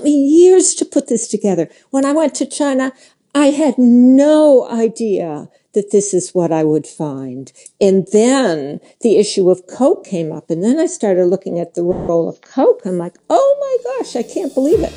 took 0.00 0.04
me 0.04 0.16
years 0.16 0.74
to 0.74 0.84
put 0.86 1.08
this 1.08 1.28
together. 1.28 1.68
When 1.90 2.06
I 2.06 2.12
went 2.12 2.34
to 2.36 2.46
China, 2.46 2.92
I 3.34 3.46
had 3.46 3.76
no 3.76 4.66
idea 4.70 5.50
that 5.74 5.90
this 5.92 6.14
is 6.14 6.30
what 6.30 6.50
I 6.50 6.64
would 6.64 6.86
find. 6.86 7.52
And 7.80 8.06
then 8.12 8.80
the 9.02 9.18
issue 9.18 9.50
of 9.50 9.66
Coke 9.66 10.06
came 10.06 10.32
up. 10.32 10.48
And 10.48 10.64
then 10.64 10.78
I 10.78 10.86
started 10.86 11.26
looking 11.26 11.58
at 11.58 11.74
the 11.74 11.82
role 11.82 12.30
of 12.30 12.40
Coke. 12.40 12.80
I'm 12.86 12.96
like, 12.96 13.18
oh 13.28 13.56
my 13.60 13.98
gosh, 13.98 14.16
I 14.16 14.22
can't 14.22 14.54
believe 14.54 14.80
it. 14.80 14.92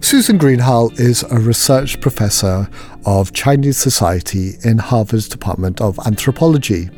Susan 0.00 0.38
Greenhalgh 0.38 1.00
is 1.00 1.24
a 1.24 1.40
research 1.40 2.00
professor 2.00 2.68
of 3.04 3.32
Chinese 3.32 3.76
society 3.76 4.52
in 4.62 4.78
Harvard's 4.78 5.28
Department 5.28 5.80
of 5.80 5.98
Anthropology. 6.06 6.88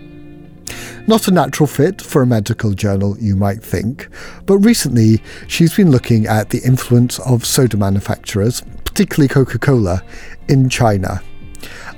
Not 1.07 1.29
a 1.29 1.31
natural 1.31 1.67
fit 1.67 2.03
for 2.03 2.23
a 2.23 2.27
medical 2.27 2.73
journal, 2.73 3.17
you 3.19 3.37
might 3.37 3.63
think, 3.63 4.09
but 4.45 4.59
recently 4.59 5.23
she's 5.47 5.75
been 5.75 5.91
looking 5.91 6.27
at 6.27 6.51
the 6.51 6.59
influence 6.65 7.19
of 7.21 7.45
soda 7.45 7.77
manufacturers, 7.77 8.63
particularly 8.85 9.29
Coca 9.29 9.59
Cola, 9.59 10.03
in 10.49 10.69
China. 10.69 11.23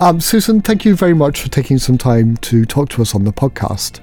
Um, 0.01 0.21
Susan, 0.21 0.61
thank 0.61 0.85
you 0.85 0.95
very 0.95 1.15
much 1.15 1.41
for 1.41 1.49
taking 1.49 1.79
some 1.79 1.99
time 1.99 2.37
to 2.39 2.65
talk 2.65 2.89
to 2.91 3.03
us 3.03 3.15
on 3.15 3.25
the 3.25 3.33
podcast. 3.33 4.01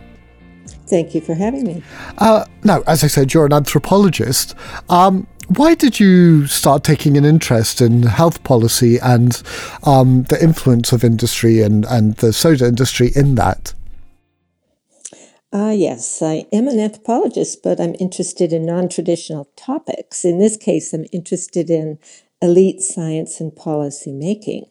Thank 0.88 1.16
you 1.16 1.22
for 1.22 1.34
having 1.34 1.64
me. 1.64 1.84
Uh, 2.18 2.46
now, 2.64 2.82
as 2.86 3.04
I 3.04 3.08
said, 3.08 3.34
you're 3.34 3.46
an 3.46 3.54
anthropologist. 3.54 4.56
Um, 4.90 5.26
why 5.48 5.76
did 5.76 6.00
you 6.00 6.48
start 6.48 6.84
taking 6.84 7.18
an 7.18 7.26
interest 7.26 7.82
in 7.82 8.04
health 8.04 8.44
policy 8.44 8.98
and 9.00 9.42
um, 9.84 10.24
the 10.24 10.42
influence 10.42 10.92
of 10.92 11.04
industry 11.04 11.62
and, 11.62 11.86
and 11.86 12.16
the 12.18 12.34
soda 12.34 12.66
industry 12.66 13.12
in 13.16 13.36
that? 13.36 13.74
Ah, 15.58 15.72
yes, 15.72 16.22
I 16.22 16.48
am 16.52 16.68
an 16.68 16.82
anthropologist, 16.82 17.64
but 17.64 17.80
I'm 17.80 17.96
interested 17.98 18.52
in 18.52 18.66
non 18.66 18.90
traditional 18.90 19.48
topics. 19.56 20.26
In 20.26 20.38
this 20.38 20.58
case, 20.58 20.92
I'm 20.92 21.06
interested 21.14 21.70
in 21.70 21.98
elite 22.42 22.82
science 22.82 23.40
and 23.40 23.56
policy 23.56 24.12
making. 24.12 24.66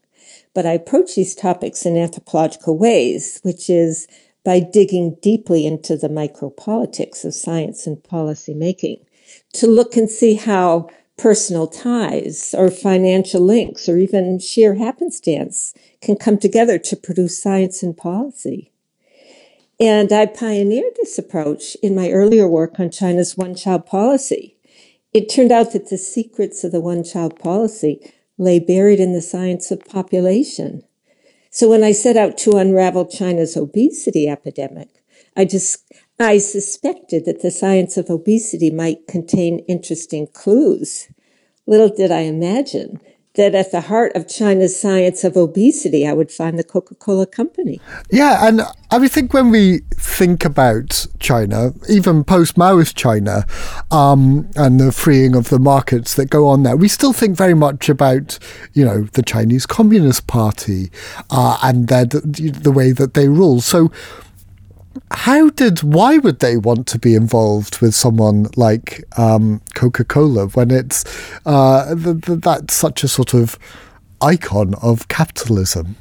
But 0.52 0.66
I 0.66 0.72
approach 0.72 1.14
these 1.14 1.34
topics 1.34 1.86
in 1.86 1.96
anthropological 1.96 2.76
ways, 2.76 3.40
which 3.42 3.70
is 3.70 4.06
by 4.44 4.60
digging 4.60 5.16
deeply 5.22 5.64
into 5.64 5.96
the 5.96 6.10
micropolitics 6.10 7.24
of 7.24 7.32
science 7.32 7.86
and 7.86 8.04
policy 8.04 8.52
making 8.52 9.06
to 9.54 9.66
look 9.66 9.96
and 9.96 10.10
see 10.10 10.34
how 10.34 10.90
personal 11.16 11.66
ties 11.66 12.54
or 12.54 12.70
financial 12.70 13.40
links 13.40 13.88
or 13.88 13.96
even 13.96 14.38
sheer 14.38 14.74
happenstance 14.74 15.72
can 16.02 16.16
come 16.16 16.36
together 16.36 16.78
to 16.78 16.94
produce 16.94 17.42
science 17.42 17.82
and 17.82 17.96
policy. 17.96 18.73
And 19.80 20.12
I 20.12 20.26
pioneered 20.26 20.94
this 20.96 21.18
approach 21.18 21.76
in 21.82 21.94
my 21.94 22.10
earlier 22.10 22.46
work 22.46 22.78
on 22.78 22.90
China's 22.90 23.36
one 23.36 23.54
child 23.54 23.86
policy. 23.86 24.56
It 25.12 25.28
turned 25.28 25.52
out 25.52 25.72
that 25.72 25.90
the 25.90 25.98
secrets 25.98 26.62
of 26.64 26.72
the 26.72 26.80
one 26.80 27.02
child 27.02 27.38
policy 27.38 28.12
lay 28.38 28.58
buried 28.58 29.00
in 29.00 29.12
the 29.12 29.22
science 29.22 29.70
of 29.70 29.84
population. 29.84 30.82
So 31.50 31.68
when 31.68 31.84
I 31.84 31.92
set 31.92 32.16
out 32.16 32.36
to 32.38 32.56
unravel 32.56 33.06
China's 33.06 33.56
obesity 33.56 34.28
epidemic, 34.28 34.88
I 35.36 35.44
just, 35.44 35.84
I 36.18 36.38
suspected 36.38 37.24
that 37.24 37.42
the 37.42 37.50
science 37.50 37.96
of 37.96 38.10
obesity 38.10 38.70
might 38.70 39.06
contain 39.06 39.60
interesting 39.60 40.26
clues. 40.28 41.08
Little 41.66 41.88
did 41.88 42.10
I 42.10 42.20
imagine 42.20 43.00
that 43.34 43.54
at 43.54 43.72
the 43.72 43.82
heart 43.82 44.12
of 44.14 44.28
China's 44.28 44.78
science 44.78 45.24
of 45.24 45.36
obesity, 45.36 46.06
I 46.06 46.12
would 46.12 46.30
find 46.30 46.58
the 46.58 46.62
Coca 46.62 46.94
Cola 46.94 47.26
Company. 47.26 47.80
Yeah, 48.10 48.46
and 48.46 48.62
I 48.90 49.08
think 49.08 49.34
when 49.34 49.50
we 49.50 49.80
think 49.94 50.44
about 50.44 51.06
China, 51.18 51.72
even 51.88 52.22
post 52.22 52.54
Maoist 52.54 52.94
China, 52.94 53.44
um, 53.90 54.48
and 54.54 54.78
the 54.78 54.92
freeing 54.92 55.34
of 55.34 55.48
the 55.48 55.58
markets 55.58 56.14
that 56.14 56.26
go 56.26 56.46
on 56.46 56.62
there, 56.62 56.76
we 56.76 56.86
still 56.86 57.12
think 57.12 57.36
very 57.36 57.54
much 57.54 57.88
about, 57.88 58.38
you 58.72 58.84
know, 58.84 59.02
the 59.14 59.22
Chinese 59.22 59.66
Communist 59.66 60.28
Party 60.28 60.90
uh, 61.30 61.58
and 61.62 61.88
their, 61.88 62.04
the 62.04 62.72
way 62.72 62.92
that 62.92 63.14
they 63.14 63.28
rule. 63.28 63.60
So, 63.60 63.90
how 65.10 65.50
did 65.50 65.82
why 65.82 66.18
would 66.18 66.40
they 66.40 66.56
want 66.56 66.86
to 66.88 66.98
be 66.98 67.14
involved 67.14 67.80
with 67.80 67.94
someone 67.94 68.46
like 68.56 69.04
um, 69.18 69.60
Coca 69.74 70.04
Cola 70.04 70.46
when 70.48 70.70
it's 70.70 71.04
uh, 71.46 71.94
th- 71.94 72.22
th- 72.22 72.40
that's 72.40 72.74
such 72.74 73.04
a 73.04 73.08
sort 73.08 73.34
of 73.34 73.58
icon 74.20 74.74
of 74.74 75.08
capitalism? 75.08 75.96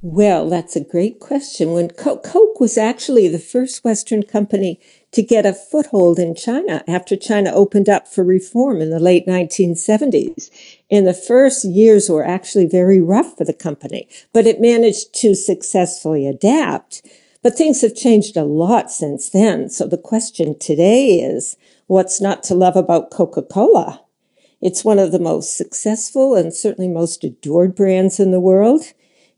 Well, 0.00 0.48
that's 0.48 0.76
a 0.76 0.84
great 0.84 1.18
question. 1.18 1.72
When 1.72 1.88
Co- 1.88 2.18
Coke 2.18 2.60
was 2.60 2.78
actually 2.78 3.26
the 3.26 3.38
first 3.40 3.82
Western 3.82 4.22
company 4.22 4.78
to 5.10 5.22
get 5.24 5.44
a 5.44 5.52
foothold 5.52 6.20
in 6.20 6.36
China 6.36 6.84
after 6.86 7.16
China 7.16 7.50
opened 7.52 7.88
up 7.88 8.06
for 8.06 8.22
reform 8.22 8.80
in 8.80 8.90
the 8.90 9.00
late 9.00 9.26
1970s. 9.26 10.50
And 10.88 11.04
the 11.04 11.14
first 11.14 11.64
years 11.64 12.08
were 12.08 12.24
actually 12.24 12.66
very 12.66 13.00
rough 13.00 13.36
for 13.36 13.44
the 13.44 13.52
company, 13.52 14.08
but 14.32 14.46
it 14.46 14.60
managed 14.60 15.14
to 15.14 15.34
successfully 15.34 16.28
adapt 16.28 17.02
but 17.48 17.56
things 17.56 17.80
have 17.80 17.94
changed 17.94 18.36
a 18.36 18.44
lot 18.44 18.90
since 18.90 19.30
then. 19.30 19.70
So 19.70 19.86
the 19.86 19.96
question 19.96 20.58
today 20.58 21.14
is, 21.14 21.56
what's 21.86 22.20
not 22.20 22.42
to 22.42 22.54
love 22.54 22.76
about 22.76 23.10
Coca-Cola? 23.10 24.02
It's 24.60 24.84
one 24.84 24.98
of 24.98 25.12
the 25.12 25.18
most 25.18 25.56
successful 25.56 26.34
and 26.34 26.52
certainly 26.52 26.88
most 26.88 27.24
adored 27.24 27.74
brands 27.74 28.20
in 28.20 28.32
the 28.32 28.38
world. 28.38 28.92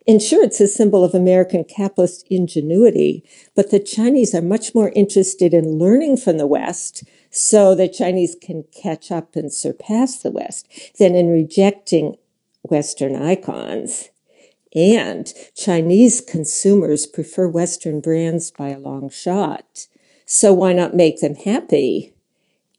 And 0.08 0.20
sure, 0.20 0.42
it's 0.42 0.60
a 0.60 0.66
symbol 0.66 1.04
of 1.04 1.14
American 1.14 1.62
capitalist 1.62 2.26
ingenuity, 2.28 3.22
but 3.54 3.70
the 3.70 3.78
Chinese 3.78 4.34
are 4.34 4.42
much 4.42 4.74
more 4.74 4.90
interested 4.96 5.54
in 5.54 5.78
learning 5.78 6.16
from 6.16 6.36
the 6.36 6.48
West 6.48 7.04
so 7.30 7.76
the 7.76 7.88
Chinese 7.88 8.34
can 8.34 8.64
catch 8.72 9.12
up 9.12 9.36
and 9.36 9.52
surpass 9.52 10.16
the 10.16 10.32
West 10.32 10.66
than 10.98 11.14
in 11.14 11.28
rejecting 11.28 12.16
Western 12.62 13.14
icons. 13.14 14.08
And 14.74 15.32
Chinese 15.56 16.20
consumers 16.20 17.06
prefer 17.06 17.48
Western 17.48 18.00
brands 18.00 18.50
by 18.50 18.68
a 18.68 18.78
long 18.78 19.10
shot. 19.10 19.88
So 20.26 20.54
why 20.54 20.72
not 20.72 20.94
make 20.94 21.20
them 21.20 21.34
happy? 21.34 22.14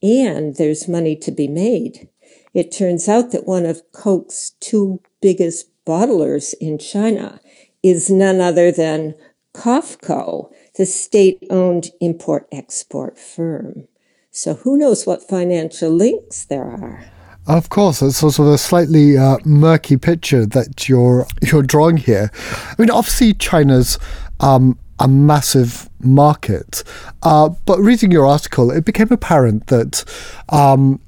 And 0.02 0.56
there's 0.56 0.88
money 0.88 1.16
to 1.18 1.31
be 1.31 1.47
made. 1.47 2.07
It 2.53 2.72
turns 2.72 3.07
out 3.07 3.31
that 3.31 3.46
one 3.46 3.66
of 3.66 3.91
Coke's 3.91 4.52
two 4.59 5.02
biggest 5.22 5.68
bottlers 5.85 6.53
in 6.59 6.78
China 6.78 7.40
is 7.84 8.09
none 8.09 8.40
other 8.40 8.72
than 8.72 9.16
COFCO, 9.53 10.50
the 10.78 10.85
state 10.85 11.44
owned 11.50 11.90
import 12.00 12.47
export 12.52 13.18
firm. 13.18 13.88
So 14.31 14.53
who 14.53 14.78
knows 14.78 15.06
what 15.06 15.28
financial 15.28 15.91
links 15.91 16.46
there 16.46 16.63
are? 16.63 17.06
Of 17.47 17.69
course, 17.69 18.02
it's 18.02 18.18
sort 18.18 18.38
of 18.38 18.47
a 18.47 18.57
slightly 18.57 19.18
uh, 19.18 19.38
murky 19.44 19.97
picture 19.97 20.46
that 20.46 20.88
you're 20.88 21.25
you're 21.41 21.63
drawing 21.63 21.97
here. 21.97 22.29
I 22.34 22.75
mean, 22.78 22.91
obviously, 22.91 23.34
China's 23.34 23.97
um, 24.40 24.78
a 25.00 25.07
massive 25.07 25.90
market, 26.00 26.84
uh, 27.24 27.50
but 27.66 27.79
reading 27.79 28.12
your 28.12 28.28
article, 28.28 28.69
it 28.69 28.85
became 28.85 29.12
apparent 29.12 29.68
that 29.68 30.06
um, 30.50 31.02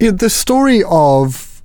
you 0.00 0.10
know, 0.10 0.16
the 0.16 0.30
story 0.30 0.82
of 0.88 1.62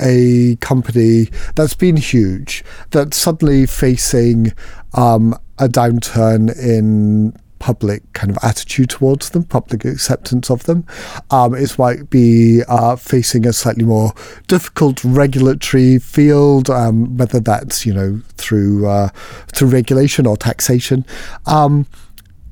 a 0.00 0.56
company 0.56 1.28
that's 1.54 1.74
been 1.74 1.96
huge, 1.96 2.64
that's 2.90 3.16
suddenly 3.16 3.66
facing 3.66 4.52
um, 4.94 5.34
a 5.58 5.68
downturn 5.68 6.54
in 6.58 7.34
public 7.66 8.00
kind 8.12 8.30
of 8.30 8.38
attitude 8.44 8.88
towards 8.88 9.30
them, 9.30 9.42
public 9.42 9.84
acceptance 9.84 10.48
of 10.52 10.62
them. 10.66 10.86
Um, 11.32 11.52
it 11.52 11.76
might 11.76 12.08
be 12.10 12.62
uh, 12.68 12.94
facing 12.94 13.44
a 13.44 13.52
slightly 13.52 13.82
more 13.82 14.12
difficult 14.46 15.02
regulatory 15.02 15.98
field, 15.98 16.70
um, 16.70 17.16
whether 17.16 17.40
that's 17.40 17.84
you 17.84 17.92
know 17.92 18.20
through 18.36 18.86
uh, 18.86 19.08
through 19.52 19.70
regulation 19.70 20.28
or 20.28 20.36
taxation. 20.36 21.04
Um, 21.46 21.88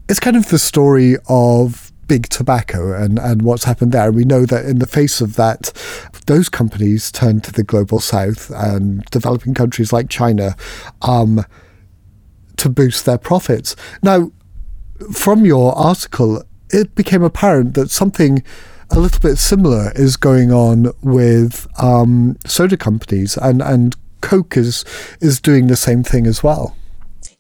it's 0.09 0.19
kind 0.19 0.37
of 0.37 0.49
the 0.49 0.59
story 0.59 1.17
of 1.29 1.93
big 2.09 2.29
tobacco 2.29 2.93
and, 3.01 3.21
and 3.21 3.43
what's 3.43 3.63
happened 3.63 3.93
there. 3.93 4.11
We 4.11 4.25
know 4.25 4.45
that 4.47 4.65
in 4.65 4.81
the 4.81 4.87
face 4.87 5.21
of 5.21 5.37
that, 5.37 5.73
those 6.27 6.49
companies 6.49 7.13
turn 7.13 7.41
to 7.43 7.53
the 7.53 7.63
global 7.63 8.01
south 8.01 8.51
and 8.51 9.05
developing 9.13 9.55
countries 9.55 9.93
like 9.93 10.11
China 10.11 10.57
um, 11.03 11.47
to 12.57 12.69
boost 12.69 13.07
their 13.07 13.17
profits. 13.17 13.77
Now, 14.03 14.33
from 15.13 15.45
your 15.45 15.77
article, 15.77 16.43
it 16.71 16.95
became 16.95 17.23
apparent 17.23 17.75
that 17.75 17.91
something 17.91 18.43
a 18.91 19.01
little 19.01 19.21
bit 19.21 19.37
similar 19.37 19.93
is 19.95 20.17
going 20.17 20.53
on 20.53 20.93
with 21.03 21.67
um, 21.83 22.37
soda 22.47 22.77
companies, 22.77 23.37
and, 23.37 23.63
and 23.63 23.97
Coke 24.21 24.57
is 24.57 24.85
is 25.21 25.41
doing 25.41 25.67
the 25.67 25.77
same 25.77 26.03
thing 26.03 26.27
as 26.27 26.43
well. 26.43 26.77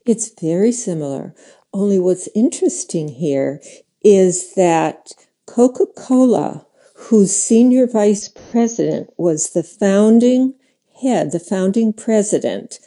It's 0.04 0.30
very 0.40 0.72
similar. 0.72 1.34
Only 1.72 1.98
what's 1.98 2.28
interesting 2.34 3.08
here 3.08 3.60
is 4.02 4.54
that 4.54 5.12
Coca 5.46 5.86
Cola, 5.86 6.66
whose 6.94 7.34
senior 7.34 7.86
vice 7.86 8.28
president 8.28 9.10
was 9.16 9.50
the 9.50 9.62
founding 9.62 10.54
head, 11.00 11.32
the 11.32 11.40
founding 11.40 11.92
president 11.92 12.78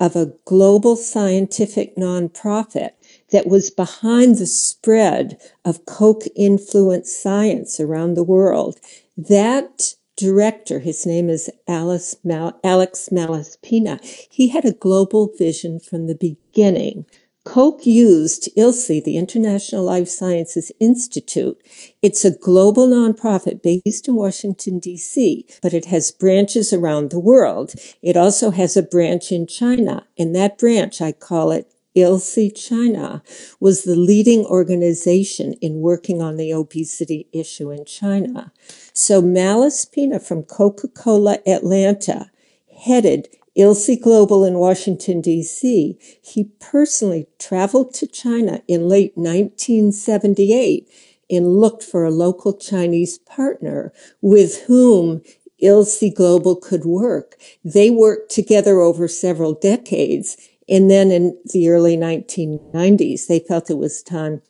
of 0.00 0.16
a 0.16 0.32
global 0.44 0.96
scientific 0.96 1.96
nonprofit 1.96 2.90
that 3.34 3.48
was 3.48 3.68
behind 3.68 4.38
the 4.38 4.46
spread 4.46 5.36
of 5.64 5.84
Coke 5.86 6.22
influenced 6.36 7.20
science 7.20 7.80
around 7.80 8.14
the 8.14 8.22
world. 8.22 8.78
That 9.16 9.96
director, 10.16 10.78
his 10.78 11.04
name 11.04 11.28
is 11.28 11.50
Alice 11.66 12.14
Mal- 12.22 12.56
Alex 12.62 13.08
Malaspina, 13.10 14.00
he 14.30 14.48
had 14.50 14.64
a 14.64 14.72
global 14.72 15.32
vision 15.36 15.80
from 15.80 16.06
the 16.06 16.14
beginning. 16.14 17.06
Coke 17.44 17.84
used 17.84 18.48
ILSI, 18.56 19.02
the 19.02 19.18
International 19.18 19.82
Life 19.82 20.08
Sciences 20.08 20.70
Institute. 20.78 21.60
It's 22.02 22.24
a 22.24 22.38
global 22.38 22.86
nonprofit 22.86 23.62
based 23.62 24.06
in 24.06 24.14
Washington, 24.14 24.78
D.C., 24.78 25.44
but 25.60 25.74
it 25.74 25.86
has 25.86 26.12
branches 26.12 26.72
around 26.72 27.10
the 27.10 27.18
world. 27.18 27.74
It 28.00 28.16
also 28.16 28.52
has 28.52 28.76
a 28.76 28.82
branch 28.82 29.32
in 29.32 29.48
China, 29.48 30.06
and 30.16 30.36
that 30.36 30.56
branch, 30.56 31.02
I 31.02 31.10
call 31.10 31.50
it 31.50 31.73
ILSI 31.96 32.50
China, 32.50 33.22
was 33.60 33.84
the 33.84 33.96
leading 33.96 34.44
organization 34.46 35.54
in 35.54 35.80
working 35.80 36.20
on 36.20 36.36
the 36.36 36.52
obesity 36.52 37.28
issue 37.32 37.70
in 37.70 37.84
China. 37.84 38.52
So 38.92 39.22
Malaspina 39.22 40.20
from 40.20 40.42
Coca-Cola 40.42 41.38
Atlanta 41.46 42.30
headed 42.84 43.28
ILSI 43.56 44.00
Global 44.00 44.44
in 44.44 44.54
Washington, 44.58 45.20
D.C., 45.20 45.96
he 46.20 46.44
personally 46.58 47.28
traveled 47.38 47.94
to 47.94 48.06
China 48.06 48.62
in 48.66 48.88
late 48.88 49.12
1978 49.16 50.88
and 51.30 51.60
looked 51.60 51.82
for 51.82 52.04
a 52.04 52.10
local 52.10 52.52
Chinese 52.52 53.18
partner 53.18 53.92
with 54.20 54.62
whom 54.62 55.22
ILSI 55.62 56.12
Global 56.14 56.56
could 56.56 56.84
work. 56.84 57.36
They 57.64 57.90
worked 57.90 58.30
together 58.30 58.80
over 58.80 59.06
several 59.06 59.54
decades. 59.54 60.36
And 60.68 60.90
then 60.90 61.10
in 61.10 61.38
the 61.52 61.68
early 61.68 61.96
1990s, 61.96 63.26
they 63.26 63.40
felt 63.40 63.70
it 63.70 63.78
was 63.78 64.02
time 64.02 64.42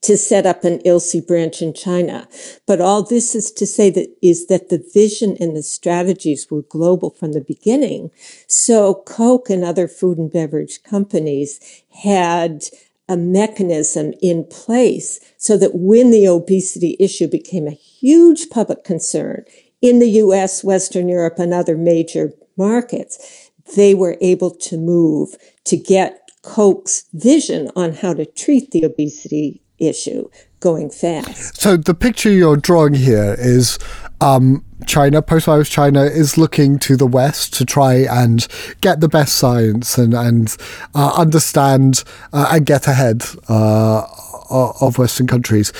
to 0.00 0.16
set 0.16 0.46
up 0.46 0.64
an 0.64 0.78
ILSI 0.80 1.26
branch 1.26 1.60
in 1.60 1.74
China. 1.74 2.28
But 2.66 2.80
all 2.80 3.02
this 3.02 3.34
is 3.34 3.50
to 3.52 3.66
say 3.66 3.90
that 3.90 4.08
is 4.22 4.46
that 4.46 4.68
the 4.68 4.84
vision 4.94 5.36
and 5.40 5.56
the 5.56 5.62
strategies 5.62 6.50
were 6.50 6.62
global 6.62 7.10
from 7.10 7.32
the 7.32 7.40
beginning. 7.40 8.10
So 8.46 9.02
Coke 9.06 9.50
and 9.50 9.64
other 9.64 9.88
food 9.88 10.18
and 10.18 10.32
beverage 10.32 10.82
companies 10.82 11.82
had 12.02 12.64
a 13.08 13.16
mechanism 13.16 14.12
in 14.22 14.44
place 14.44 15.18
so 15.36 15.56
that 15.56 15.74
when 15.74 16.10
the 16.10 16.28
obesity 16.28 16.96
issue 17.00 17.26
became 17.26 17.66
a 17.66 17.72
huge 17.72 18.50
public 18.50 18.84
concern 18.84 19.44
in 19.80 19.98
the 19.98 20.10
US, 20.22 20.62
Western 20.62 21.08
Europe, 21.08 21.38
and 21.38 21.52
other 21.52 21.76
major 21.76 22.32
markets, 22.56 23.47
they 23.76 23.94
were 23.94 24.16
able 24.20 24.50
to 24.50 24.76
move 24.76 25.34
to 25.64 25.76
get 25.76 26.30
Coke's 26.42 27.04
vision 27.12 27.70
on 27.76 27.92
how 27.94 28.14
to 28.14 28.24
treat 28.24 28.70
the 28.70 28.84
obesity 28.84 29.62
issue 29.78 30.28
going 30.60 30.90
fast. 30.90 31.60
So 31.60 31.76
the 31.76 31.94
picture 31.94 32.30
you're 32.30 32.56
drawing 32.56 32.94
here 32.94 33.36
is 33.38 33.78
um, 34.20 34.64
China, 34.86 35.22
post-virus 35.22 35.68
China, 35.68 36.02
is 36.02 36.36
looking 36.36 36.78
to 36.80 36.96
the 36.96 37.06
West 37.06 37.54
to 37.54 37.64
try 37.64 37.94
and 37.94 38.46
get 38.80 39.00
the 39.00 39.08
best 39.08 39.36
science 39.36 39.98
and 39.98 40.14
and 40.14 40.56
uh, 40.94 41.12
understand 41.16 42.02
uh, 42.32 42.48
and 42.52 42.66
get 42.66 42.88
ahead 42.88 43.24
uh, 43.48 44.04
of 44.50 44.98
Western 44.98 45.26
countries. 45.26 45.72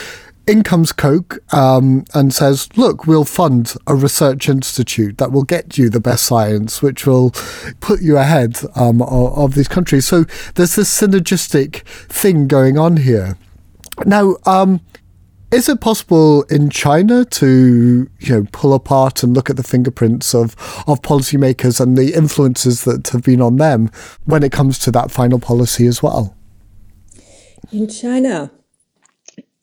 In 0.49 0.63
comes 0.63 0.93
Coke 0.93 1.41
um, 1.53 2.07
and 2.15 2.33
says, 2.33 2.71
"Look, 2.75 3.07
we'll 3.07 3.27
fund 3.27 3.75
a 3.87 3.95
research 3.95 4.49
institute 4.49 5.19
that 5.19 5.31
will 5.31 5.43
get 5.43 5.77
you 5.77 5.91
the 5.91 6.01
best 6.01 6.25
science, 6.25 6.81
which 6.81 7.07
will 7.07 7.33
put 7.81 8.01
you 8.01 8.17
ahead 8.17 8.59
um, 8.75 9.03
of, 9.03 9.37
of 9.39 9.55
these 9.55 9.69
countries." 9.69 10.07
So 10.07 10.25
there's 10.55 10.75
this 10.75 10.89
synergistic 10.99 11.83
thing 12.09 12.49
going 12.49 12.79
on 12.79 12.97
here. 12.97 13.37
Now, 14.07 14.37
um, 14.47 14.81
is 15.51 15.69
it 15.69 15.83
possible 15.83 16.45
in 16.45 16.71
China 16.71 17.27
to 17.27 18.09
you 18.19 18.35
know 18.35 18.47
pull 18.51 18.73
apart 18.73 19.23
and 19.23 19.35
look 19.35 19.51
at 19.51 19.57
the 19.57 19.63
fingerprints 19.63 20.35
of 20.35 20.57
of 20.87 21.03
policymakers 21.03 21.79
and 21.79 21.99
the 21.99 22.15
influences 22.15 22.85
that 22.85 23.09
have 23.09 23.23
been 23.23 23.43
on 23.43 23.57
them 23.57 23.91
when 24.25 24.43
it 24.43 24.53
comes 24.53 24.79
to 24.79 24.91
that 24.93 25.11
final 25.11 25.39
policy 25.39 25.87
as 25.87 26.03
well? 26.03 26.35
In 27.71 27.87
China, 27.87 28.51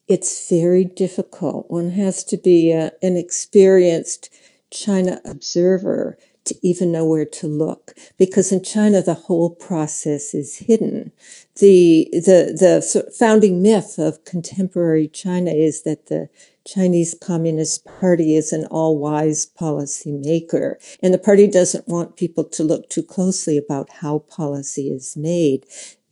it's 0.08 0.50
very 0.50 0.84
difficult. 0.84 1.70
One 1.70 1.92
has 1.92 2.24
to 2.26 2.38
be 2.38 2.72
a, 2.72 2.92
an 3.02 3.18
experienced 3.18 4.30
China 4.70 5.22
observer 5.26 6.18
to 6.46 6.56
even 6.62 6.92
know 6.92 7.06
where 7.06 7.26
to 7.26 7.48
look 7.48 7.96
because 8.18 8.52
in 8.52 8.64
China 8.64 9.02
the 9.02 9.16
whole 9.16 9.50
process 9.50 10.34
is 10.34 10.58
hidden. 10.58 11.12
The 11.56 12.08
the 12.12 12.56
the 12.58 13.12
founding 13.18 13.62
myth 13.62 13.98
of 13.98 14.24
contemporary 14.26 15.08
China 15.08 15.52
is 15.52 15.84
that 15.84 16.06
the 16.06 16.30
Chinese 16.64 17.16
Communist 17.20 17.86
Party 17.86 18.36
is 18.36 18.54
an 18.54 18.66
all-wise 18.68 19.46
policy 19.46 20.12
maker 20.12 20.80
and 21.02 21.14
the 21.14 21.20
party 21.20 21.48
doesn't 21.48 21.88
want 21.88 22.16
people 22.16 22.44
to 22.44 22.64
look 22.64 22.90
too 22.90 23.04
closely 23.04 23.58
about 23.58 23.90
how 24.02 24.20
policy 24.20 24.90
is 24.90 25.18
made. 25.18 25.66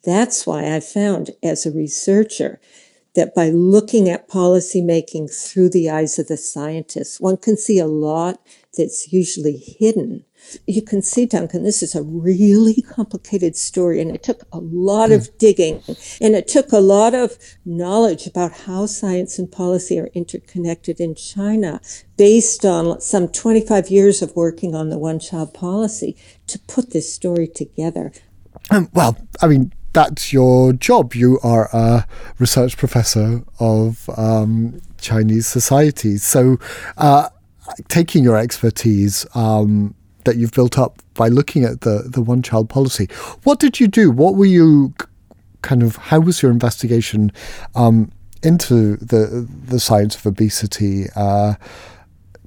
That's 0.03 0.45
why 0.45 0.75
I 0.75 0.79
found 0.79 1.31
as 1.43 1.65
a 1.65 1.71
researcher 1.71 2.59
that 3.15 3.35
by 3.35 3.49
looking 3.49 4.09
at 4.09 4.27
policy 4.27 4.81
making 4.81 5.27
through 5.27 5.69
the 5.69 5.89
eyes 5.89 6.17
of 6.17 6.27
the 6.27 6.37
scientists, 6.37 7.21
one 7.21 7.37
can 7.37 7.55
see 7.57 7.79
a 7.79 7.85
lot 7.85 8.39
that's 8.75 9.13
usually 9.13 9.57
hidden. 9.57 10.25
You 10.65 10.81
can 10.81 11.01
see, 11.01 11.25
Duncan, 11.25 11.63
this 11.63 11.83
is 11.83 11.95
a 11.95 12.01
really 12.01 12.81
complicated 12.81 13.55
story 13.55 14.01
and 14.01 14.13
it 14.13 14.23
took 14.23 14.43
a 14.51 14.57
lot 14.57 15.11
of 15.11 15.27
hmm. 15.27 15.33
digging 15.37 15.83
and 16.19 16.35
it 16.35 16.47
took 16.47 16.71
a 16.71 16.79
lot 16.79 17.13
of 17.13 17.37
knowledge 17.65 18.25
about 18.25 18.51
how 18.51 18.87
science 18.87 19.37
and 19.37 19.51
policy 19.51 19.99
are 19.99 20.09
interconnected 20.13 20.99
in 20.99 21.15
China 21.15 21.79
based 22.17 22.65
on 22.65 22.99
some 22.99 23.27
25 23.27 23.89
years 23.89 24.21
of 24.21 24.35
working 24.35 24.75
on 24.75 24.89
the 24.89 24.97
one 24.97 25.19
child 25.19 25.53
policy 25.53 26.17
to 26.47 26.59
put 26.59 26.91
this 26.91 27.13
story 27.13 27.47
together. 27.47 28.11
Um, 28.69 28.89
well, 28.93 29.17
I 29.41 29.47
mean, 29.47 29.71
that's 29.93 30.33
your 30.33 30.73
job. 30.73 31.13
You 31.13 31.39
are 31.43 31.69
a 31.71 32.05
research 32.39 32.77
professor 32.77 33.43
of 33.59 34.09
um, 34.17 34.81
Chinese 34.99 35.47
society. 35.47 36.17
So, 36.17 36.57
uh, 36.97 37.29
taking 37.87 38.23
your 38.23 38.37
expertise 38.37 39.25
um, 39.35 39.95
that 40.25 40.35
you've 40.35 40.51
built 40.51 40.77
up 40.77 41.01
by 41.13 41.27
looking 41.27 41.63
at 41.63 41.81
the, 41.81 42.03
the 42.07 42.21
one 42.21 42.41
child 42.41 42.69
policy, 42.69 43.07
what 43.43 43.59
did 43.59 43.79
you 43.79 43.87
do? 43.87 44.11
What 44.11 44.35
were 44.35 44.45
you 44.45 44.93
kind 45.61 45.83
of, 45.83 45.95
how 45.95 46.19
was 46.19 46.41
your 46.41 46.51
investigation 46.51 47.31
um, 47.75 48.11
into 48.41 48.97
the, 48.97 49.47
the 49.65 49.79
science 49.79 50.15
of 50.15 50.25
obesity? 50.25 51.05
Uh, 51.15 51.53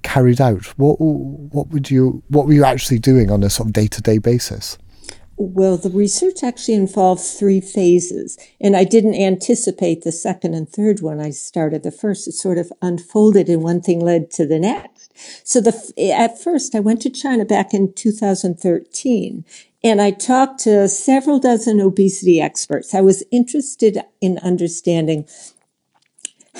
carried 0.02 0.40
out 0.40 0.64
what 0.78 1.00
what 1.00 1.66
would 1.71 1.90
you 1.90 2.23
what 2.28 2.47
were 2.47 2.52
you 2.52 2.64
actually 2.64 2.99
doing 2.99 3.28
on 3.28 3.42
a 3.42 3.50
sort 3.50 3.66
of 3.66 3.73
day-to-day 3.73 4.18
basis 4.18 4.78
well, 5.38 5.76
the 5.76 5.90
research 5.90 6.43
actually 6.43 6.75
involved 6.75 7.21
three 7.21 7.61
phases, 7.61 8.38
and 8.61 8.75
I 8.75 8.85
didn't 8.85 9.14
anticipate 9.14 10.02
the 10.02 10.12
second 10.12 10.55
and 10.55 10.69
third 10.69 11.02
one. 11.02 11.21
I 11.21 11.31
started 11.31 11.83
the 11.83 11.90
first. 11.90 12.26
It 12.26 12.33
sort 12.33 12.57
of 12.57 12.73
unfolded, 12.81 13.49
and 13.49 13.62
one 13.62 13.83
thing 13.83 14.00
led 14.00 14.31
to 14.33 14.47
the 14.47 14.59
next. 14.59 15.12
So 15.45 15.61
the 15.61 15.75
at 16.16 16.40
first, 16.43 16.75
I 16.75 16.81
went 16.81 17.02
to 17.02 17.11
China 17.11 17.45
back 17.45 17.75
in 17.75 17.93
2013, 17.93 19.45
and 19.85 20.00
I 20.00 20.11
talked 20.11 20.61
to 20.61 20.88
several 20.88 21.38
dozen 21.38 21.81
obesity 21.81 22.40
experts. 22.40 22.95
I 22.95 23.02
was 23.02 23.23
interested 23.31 24.00
in 24.23 24.38
understanding 24.38 25.28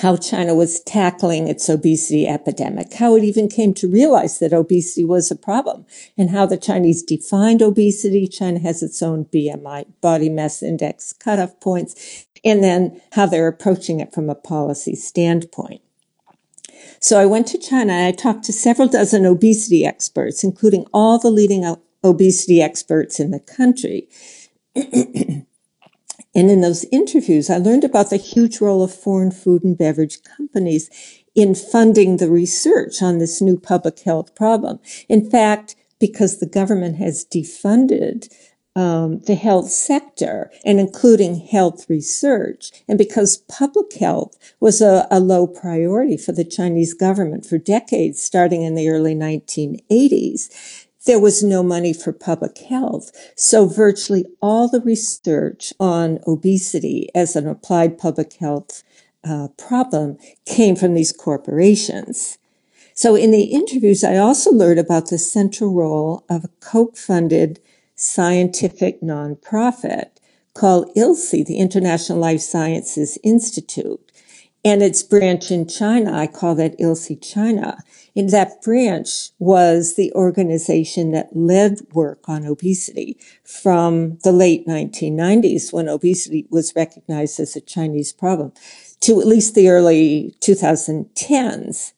how 0.01 0.15
China 0.15 0.53
was 0.53 0.79
tackling 0.81 1.47
its 1.47 1.67
obesity 1.69 2.27
epidemic, 2.27 2.93
how 2.93 3.15
it 3.15 3.23
even 3.23 3.49
came 3.49 3.73
to 3.73 3.89
realize 3.89 4.37
that 4.39 4.53
obesity 4.53 5.03
was 5.03 5.31
a 5.31 5.35
problem, 5.35 5.85
and 6.17 6.29
how 6.29 6.45
the 6.45 6.57
Chinese 6.57 7.01
defined 7.01 7.61
obesity. 7.61 8.27
China 8.27 8.59
has 8.59 8.83
its 8.83 9.01
own 9.01 9.25
BMI, 9.25 9.85
body 10.01 10.29
mass 10.29 10.61
index 10.61 11.13
cutoff 11.13 11.59
points, 11.59 12.25
and 12.45 12.63
then 12.63 13.01
how 13.13 13.25
they're 13.25 13.47
approaching 13.47 13.99
it 13.99 14.13
from 14.13 14.29
a 14.29 14.35
policy 14.35 14.95
standpoint. 14.95 15.81
So 16.99 17.19
I 17.19 17.25
went 17.25 17.47
to 17.47 17.57
China 17.57 17.93
and 17.93 18.07
I 18.07 18.11
talked 18.11 18.45
to 18.45 18.53
several 18.53 18.87
dozen 18.87 19.25
obesity 19.25 19.85
experts, 19.85 20.43
including 20.43 20.85
all 20.93 21.17
the 21.17 21.31
leading 21.31 21.75
obesity 22.03 22.61
experts 22.61 23.19
in 23.19 23.31
the 23.31 23.39
country. 23.39 24.07
And 26.37 26.51
in 26.51 26.61
those 26.61 26.85
interviews, 26.91 27.49
I 27.49 27.57
learned 27.57 27.83
about 27.83 28.11
the 28.11 28.17
huge 28.17 28.61
role 28.61 28.83
of 28.83 28.93
foreign 28.93 29.31
food 29.31 29.63
and 29.63 29.75
beverage 29.75 30.19
companies 30.21 30.87
in 31.33 31.55
funding 31.55 32.17
the 32.17 32.29
research 32.29 33.01
on 33.01 33.17
this 33.17 33.41
new 33.41 33.57
public 33.57 34.01
health 34.01 34.35
problem. 34.35 34.79
In 35.09 35.27
fact, 35.27 35.75
because 35.99 36.37
the 36.37 36.45
government 36.45 36.97
has 36.97 37.25
defunded 37.25 38.31
um, 38.75 39.21
the 39.21 39.33
health 39.33 39.71
sector 39.71 40.51
and 40.63 40.79
including 40.79 41.39
health 41.39 41.89
research, 41.89 42.69
and 42.87 42.99
because 42.99 43.37
public 43.49 43.93
health 43.93 44.37
was 44.59 44.79
a, 44.79 45.07
a 45.09 45.19
low 45.19 45.47
priority 45.47 46.17
for 46.17 46.33
the 46.33 46.45
Chinese 46.45 46.93
government 46.93 47.47
for 47.47 47.57
decades, 47.57 48.21
starting 48.21 48.61
in 48.61 48.75
the 48.75 48.89
early 48.89 49.15
1980s, 49.15 50.86
there 51.07 51.19
was 51.19 51.41
no 51.41 51.63
money 51.63 51.93
for 51.93 52.11
public 52.11 52.59
health. 52.59 53.11
So 53.35 53.65
virtually 53.65 54.25
all 54.41 54.69
the 54.69 54.81
research 54.81 55.73
on 55.79 56.19
obesity 56.27 57.09
as 57.15 57.35
an 57.35 57.47
applied 57.47 57.97
public 57.97 58.33
health 58.33 58.83
uh, 59.23 59.47
problem 59.57 60.17
came 60.45 60.75
from 60.75 60.93
these 60.93 61.11
corporations. 61.11 62.37
So 62.93 63.15
in 63.15 63.31
the 63.31 63.45
interviews, 63.45 64.03
I 64.03 64.17
also 64.17 64.51
learned 64.51 64.79
about 64.79 65.09
the 65.09 65.17
central 65.17 65.73
role 65.73 66.23
of 66.29 66.43
a 66.43 66.49
Coke 66.59 66.97
funded 66.97 67.59
scientific 67.95 69.01
nonprofit 69.01 70.09
called 70.53 70.93
ILSI, 70.95 71.45
the 71.45 71.57
International 71.57 72.17
Life 72.17 72.41
Sciences 72.41 73.17
Institute. 73.23 74.06
And 74.67 74.83
its 74.83 75.01
branch 75.01 75.49
in 75.49 75.65
China, 75.65 76.11
I 76.11 76.27
call 76.27 76.53
that 76.55 76.77
ILSI 76.77 77.21
China. 77.21 77.77
And 78.17 78.31
that 78.31 78.61
branch 78.61 79.29
was 79.39 79.95
the 79.95 80.11
organization 80.11 81.11
that 81.11 81.33
led 81.33 81.79
work 81.93 82.27
on 82.27 82.45
obesity 82.45 83.17
from 83.45 84.17
the 84.25 84.33
late 84.33 84.67
1990s 84.67 85.71
when 85.71 85.87
obesity 85.87 86.47
was 86.49 86.75
recognized 86.75 87.39
as 87.39 87.55
a 87.55 87.61
Chinese 87.61 88.11
problem 88.11 88.51
to 88.99 89.21
at 89.21 89.27
least 89.27 89.55
the 89.55 89.69
early 89.69 90.35
2010s. 90.41 91.93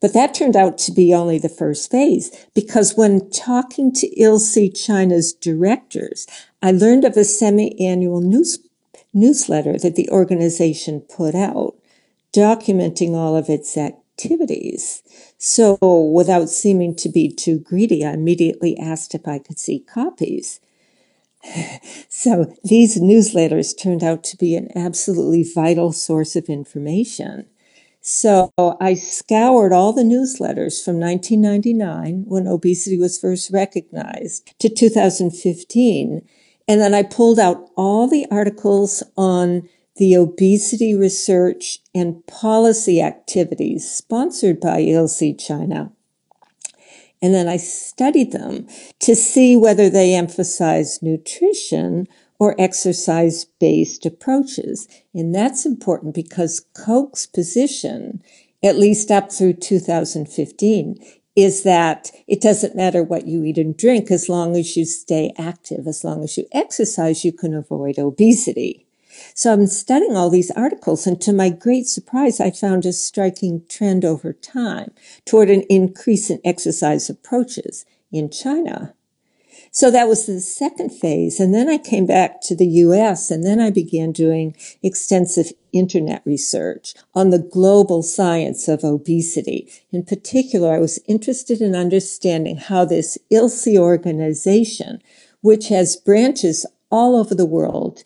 But 0.00 0.14
that 0.14 0.32
turned 0.32 0.56
out 0.56 0.78
to 0.78 0.92
be 0.92 1.12
only 1.12 1.38
the 1.38 1.50
first 1.50 1.90
phase 1.90 2.46
because 2.54 2.96
when 2.96 3.28
talking 3.28 3.92
to 3.92 4.08
ILSI 4.18 4.70
China's 4.74 5.34
directors, 5.34 6.26
I 6.62 6.72
learned 6.72 7.04
of 7.04 7.18
a 7.18 7.24
semi-annual 7.24 8.22
news, 8.22 8.58
newsletter 9.12 9.76
that 9.80 9.96
the 9.96 10.08
organization 10.08 11.02
put 11.02 11.34
out 11.34 11.75
documenting 12.36 13.14
all 13.14 13.36
of 13.36 13.48
its 13.48 13.76
activities. 13.76 15.02
So 15.38 15.78
without 15.80 16.50
seeming 16.50 16.94
to 16.96 17.08
be 17.08 17.32
too 17.32 17.58
greedy, 17.58 18.04
I 18.04 18.12
immediately 18.12 18.78
asked 18.78 19.14
if 19.14 19.26
I 19.26 19.38
could 19.38 19.58
see 19.58 19.80
copies. 19.80 20.60
So 22.08 22.52
these 22.64 22.98
newsletters 23.00 23.78
turned 23.80 24.02
out 24.02 24.24
to 24.24 24.36
be 24.36 24.56
an 24.56 24.68
absolutely 24.74 25.44
vital 25.44 25.92
source 25.92 26.34
of 26.34 26.48
information. 26.48 27.46
So 28.00 28.52
I 28.80 28.94
scoured 28.94 29.72
all 29.72 29.92
the 29.92 30.02
newsletters 30.02 30.82
from 30.82 30.98
1999 30.98 32.24
when 32.26 32.46
obesity 32.46 32.98
was 32.98 33.18
first 33.18 33.50
recognized 33.52 34.54
to 34.60 34.68
2015. 34.68 36.26
And 36.66 36.80
then 36.80 36.94
I 36.94 37.02
pulled 37.02 37.38
out 37.38 37.68
all 37.76 38.08
the 38.08 38.26
articles 38.30 39.02
on 39.16 39.68
the 39.96 40.14
obesity 40.14 40.94
research 40.94 41.80
and 41.94 42.26
policy 42.26 43.00
activities 43.00 43.90
sponsored 43.90 44.60
by 44.60 44.80
ILSI 44.80 45.38
China. 45.38 45.92
And 47.22 47.34
then 47.34 47.48
I 47.48 47.56
studied 47.56 48.32
them 48.32 48.66
to 49.00 49.16
see 49.16 49.56
whether 49.56 49.88
they 49.88 50.14
emphasize 50.14 51.02
nutrition 51.02 52.06
or 52.38 52.54
exercise 52.58 53.46
based 53.58 54.04
approaches. 54.04 54.86
And 55.14 55.34
that's 55.34 55.64
important 55.64 56.14
because 56.14 56.66
Coke's 56.74 57.24
position, 57.26 58.22
at 58.62 58.76
least 58.76 59.10
up 59.10 59.32
through 59.32 59.54
2015, 59.54 60.96
is 61.34 61.62
that 61.62 62.10
it 62.26 62.40
doesn't 62.40 62.76
matter 62.76 63.02
what 63.02 63.26
you 63.26 63.44
eat 63.44 63.58
and 63.58 63.76
drink 63.76 64.10
as 64.10 64.28
long 64.28 64.56
as 64.56 64.76
you 64.76 64.84
stay 64.84 65.32
active, 65.38 65.86
as 65.86 66.04
long 66.04 66.22
as 66.22 66.36
you 66.36 66.46
exercise, 66.52 67.24
you 67.24 67.32
can 67.32 67.54
avoid 67.54 67.98
obesity. 67.98 68.85
So 69.34 69.52
I'm 69.52 69.66
studying 69.66 70.16
all 70.16 70.30
these 70.30 70.50
articles 70.52 71.06
and 71.06 71.20
to 71.22 71.32
my 71.32 71.50
great 71.50 71.86
surprise, 71.86 72.40
I 72.40 72.50
found 72.50 72.84
a 72.84 72.92
striking 72.92 73.62
trend 73.68 74.04
over 74.04 74.32
time 74.32 74.92
toward 75.24 75.50
an 75.50 75.62
increase 75.62 76.30
in 76.30 76.40
exercise 76.44 77.10
approaches 77.10 77.84
in 78.12 78.30
China. 78.30 78.94
So 79.70 79.90
that 79.90 80.08
was 80.08 80.24
the 80.24 80.40
second 80.40 80.88
phase. 80.88 81.38
And 81.38 81.54
then 81.54 81.68
I 81.68 81.76
came 81.76 82.06
back 82.06 82.40
to 82.44 82.56
the 82.56 82.66
US 82.66 83.30
and 83.30 83.44
then 83.44 83.60
I 83.60 83.70
began 83.70 84.10
doing 84.10 84.56
extensive 84.82 85.52
internet 85.70 86.22
research 86.24 86.94
on 87.14 87.28
the 87.28 87.38
global 87.38 88.02
science 88.02 88.68
of 88.68 88.84
obesity. 88.84 89.68
In 89.92 90.02
particular, 90.04 90.74
I 90.74 90.78
was 90.78 90.98
interested 91.06 91.60
in 91.60 91.74
understanding 91.74 92.56
how 92.56 92.86
this 92.86 93.18
ILSI 93.30 93.76
organization, 93.76 95.02
which 95.42 95.68
has 95.68 95.96
branches 95.96 96.64
all 96.90 97.14
over 97.14 97.34
the 97.34 97.44
world, 97.44 98.02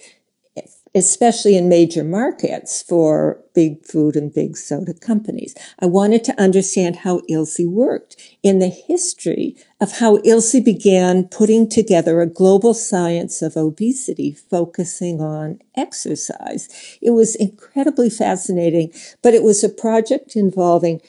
especially 0.94 1.56
in 1.56 1.68
major 1.68 2.02
markets 2.02 2.82
for 2.82 3.40
big 3.54 3.85
food 3.85 4.16
and 4.16 4.32
big 4.32 4.56
soda 4.56 4.94
companies. 4.94 5.54
I 5.78 5.87
wanted 5.87 6.25
to 6.25 6.40
understand 6.40 6.97
how 6.97 7.20
ILSI 7.28 7.68
worked 7.68 8.16
in 8.42 8.59
the 8.59 8.68
history 8.68 9.56
of 9.80 9.99
how 9.99 10.18
ILSI 10.18 10.64
began 10.64 11.25
putting 11.25 11.68
together 11.68 12.20
a 12.20 12.26
global 12.26 12.75
science 12.75 13.42
of 13.42 13.56
obesity 13.56 14.32
focusing 14.32 15.20
on 15.20 15.61
exercise. 15.76 16.68
It 17.00 17.11
was 17.11 17.35
incredibly 17.37 18.11
fascinating, 18.11 18.92
but 19.23 19.35
it 19.35 19.42
was 19.42 19.62
a 19.62 19.68
project 19.68 20.37
involving 20.37 21.00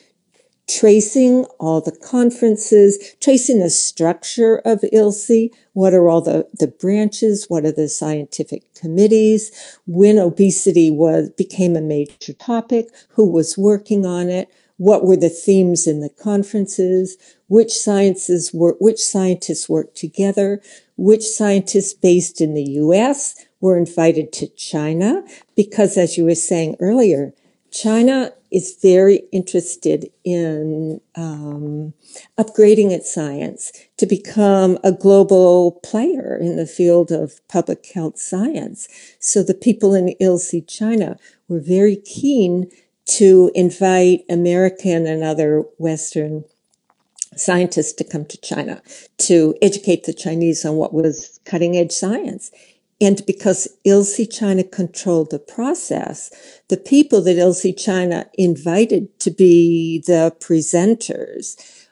tracing 0.67 1.45
all 1.59 1.81
the 1.81 1.91
conferences, 1.91 3.15
tracing 3.19 3.59
the 3.59 3.69
structure 3.69 4.57
of 4.65 4.81
ILSI. 4.93 5.51
What 5.73 5.93
are 5.93 6.09
all 6.09 6.21
the, 6.21 6.47
the 6.53 6.67
branches? 6.67 7.45
What 7.49 7.65
are 7.65 7.71
the 7.71 7.89
scientific 7.89 8.73
committees? 8.73 9.51
When 9.85 10.17
obesity 10.17 10.89
was, 10.89 11.29
became 11.31 11.75
a 11.75 11.81
major 11.81 12.33
topic? 12.33 12.87
Who 13.09 13.29
was 13.29 13.57
working 13.57 14.05
on 14.05 14.29
it? 14.29 14.49
What 14.77 15.05
were 15.05 15.17
the 15.17 15.29
themes 15.29 15.85
in 15.85 15.99
the 15.99 16.09
conferences? 16.09 17.15
Which 17.47 17.71
sciences 17.71 18.51
were, 18.51 18.75
which 18.79 18.99
scientists 18.99 19.69
worked 19.69 19.95
together? 19.95 20.61
Which 20.97 21.23
scientists 21.23 21.93
based 21.93 22.41
in 22.41 22.55
the 22.55 22.63
U.S. 22.63 23.45
were 23.59 23.77
invited 23.77 24.33
to 24.33 24.47
China? 24.47 25.23
Because 25.55 25.97
as 25.97 26.17
you 26.17 26.25
were 26.25 26.33
saying 26.33 26.77
earlier, 26.79 27.33
China 27.71 28.33
is 28.51 28.77
very 28.81 29.23
interested 29.31 30.11
in 30.25 30.99
um, 31.15 31.93
upgrading 32.37 32.91
its 32.91 33.13
science 33.13 33.71
to 33.97 34.05
become 34.05 34.77
a 34.83 34.91
global 34.91 35.79
player 35.83 36.37
in 36.39 36.57
the 36.57 36.67
field 36.67 37.11
of 37.11 37.39
public 37.47 37.87
health 37.93 38.19
science. 38.19 38.89
So 39.19 39.41
the 39.41 39.53
people 39.53 39.93
in 39.93 40.15
ILSI 40.19 40.67
China 40.67 41.17
were 41.47 41.61
very 41.61 41.95
keen 41.95 42.69
to 43.05 43.51
invite 43.55 44.25
American 44.29 45.07
and 45.07 45.23
other 45.23 45.63
Western 45.77 46.43
scientists 47.37 47.93
to 47.93 48.03
come 48.03 48.25
to 48.25 48.37
China 48.41 48.81
to 49.17 49.55
educate 49.61 50.03
the 50.03 50.13
Chinese 50.13 50.65
on 50.65 50.75
what 50.75 50.93
was 50.93 51.39
cutting 51.45 51.77
edge 51.77 51.91
science. 51.93 52.51
And 53.01 53.25
because 53.25 53.67
ILSI 53.83 54.31
China 54.31 54.63
controlled 54.63 55.31
the 55.31 55.39
process, 55.39 56.31
the 56.67 56.77
people 56.77 57.19
that 57.21 57.37
ILSI 57.37 57.75
China 57.75 58.29
invited 58.37 59.19
to 59.21 59.31
be 59.31 60.03
the 60.05 60.35
presenters 60.39 61.87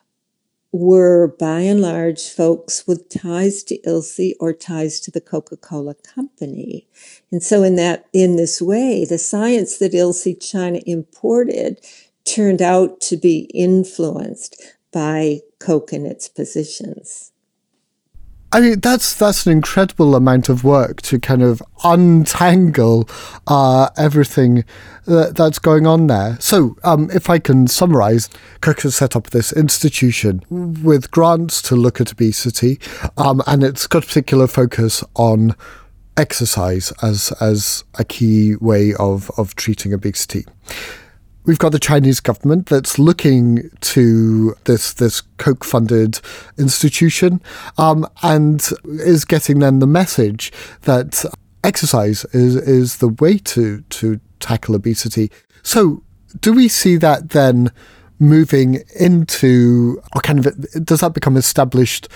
were 0.71 1.35
by 1.39 1.61
and 1.61 1.81
large 1.81 2.29
folks 2.29 2.85
with 2.85 3.09
ties 3.09 3.63
to 3.63 3.79
ILSI 3.79 4.35
or 4.39 4.53
ties 4.53 4.99
to 4.99 5.09
the 5.09 5.19
Coca-Cola 5.19 5.95
company. 5.95 6.87
And 7.31 7.41
so 7.41 7.63
in 7.63 7.75
that, 7.77 8.05
in 8.13 8.35
this 8.35 8.61
way, 8.61 9.03
the 9.03 9.17
science 9.17 9.79
that 9.79 9.93
ILSI 9.93 10.39
China 10.39 10.79
imported 10.85 11.83
turned 12.23 12.61
out 12.61 13.01
to 13.01 13.17
be 13.17 13.49
influenced 13.51 14.61
by 14.93 15.39
Coke 15.57 15.91
and 15.91 16.05
its 16.05 16.29
positions. 16.29 17.31
I 18.51 18.61
mean, 18.61 18.79
that's 18.79 19.13
that's 19.13 19.45
an 19.45 19.51
incredible 19.51 20.15
amount 20.15 20.49
of 20.49 20.63
work 20.63 21.03
to 21.03 21.19
kind 21.19 21.43
of 21.43 21.61
untangle 21.83 23.07
uh, 23.45 23.89
everything 23.95 24.65
that, 25.05 25.35
that's 25.35 25.59
going 25.59 25.85
on 25.85 26.07
there. 26.07 26.35
So, 26.39 26.75
um, 26.83 27.11
if 27.13 27.29
I 27.29 27.37
can 27.37 27.67
summarize, 27.67 28.27
Coke 28.61 28.81
has 28.81 28.95
set 28.95 29.15
up 29.15 29.29
this 29.29 29.53
institution 29.53 30.43
with 30.49 31.11
grants 31.11 31.61
to 31.63 31.75
look 31.75 32.01
at 32.01 32.11
obesity, 32.11 32.79
um, 33.17 33.43
and 33.45 33.63
it's 33.63 33.85
got 33.85 34.03
a 34.03 34.07
particular 34.07 34.47
focus 34.47 35.03
on 35.15 35.55
exercise 36.17 36.91
as 37.03 37.31
as 37.39 37.83
a 37.99 38.03
key 38.03 38.55
way 38.55 38.93
of 38.95 39.29
of 39.37 39.55
treating 39.55 39.93
obesity 39.93 40.45
we've 41.45 41.59
got 41.59 41.71
the 41.71 41.79
Chinese 41.79 42.19
government 42.19 42.67
that's 42.67 42.99
looking 42.99 43.69
to 43.81 44.55
this 44.65 44.93
this 44.93 45.21
Coke 45.37 45.63
funded 45.63 46.19
institution 46.57 47.41
um, 47.77 48.07
and 48.21 48.69
is 48.83 49.25
getting 49.25 49.59
then 49.59 49.79
the 49.79 49.87
message 49.87 50.51
that 50.81 51.25
exercise 51.63 52.25
is 52.25 52.55
is 52.55 52.97
the 52.97 53.09
way 53.09 53.37
to 53.37 53.81
to 53.81 54.19
tackle 54.39 54.75
obesity. 54.75 55.31
So 55.63 56.03
do 56.39 56.53
we 56.53 56.67
see 56.67 56.97
that 56.97 57.29
then 57.29 57.71
moving 58.19 58.83
into 58.99 60.01
or 60.13 60.21
kind 60.21 60.45
of 60.45 60.85
does 60.85 60.99
that 60.99 61.13
become 61.13 61.37
established 61.37 62.09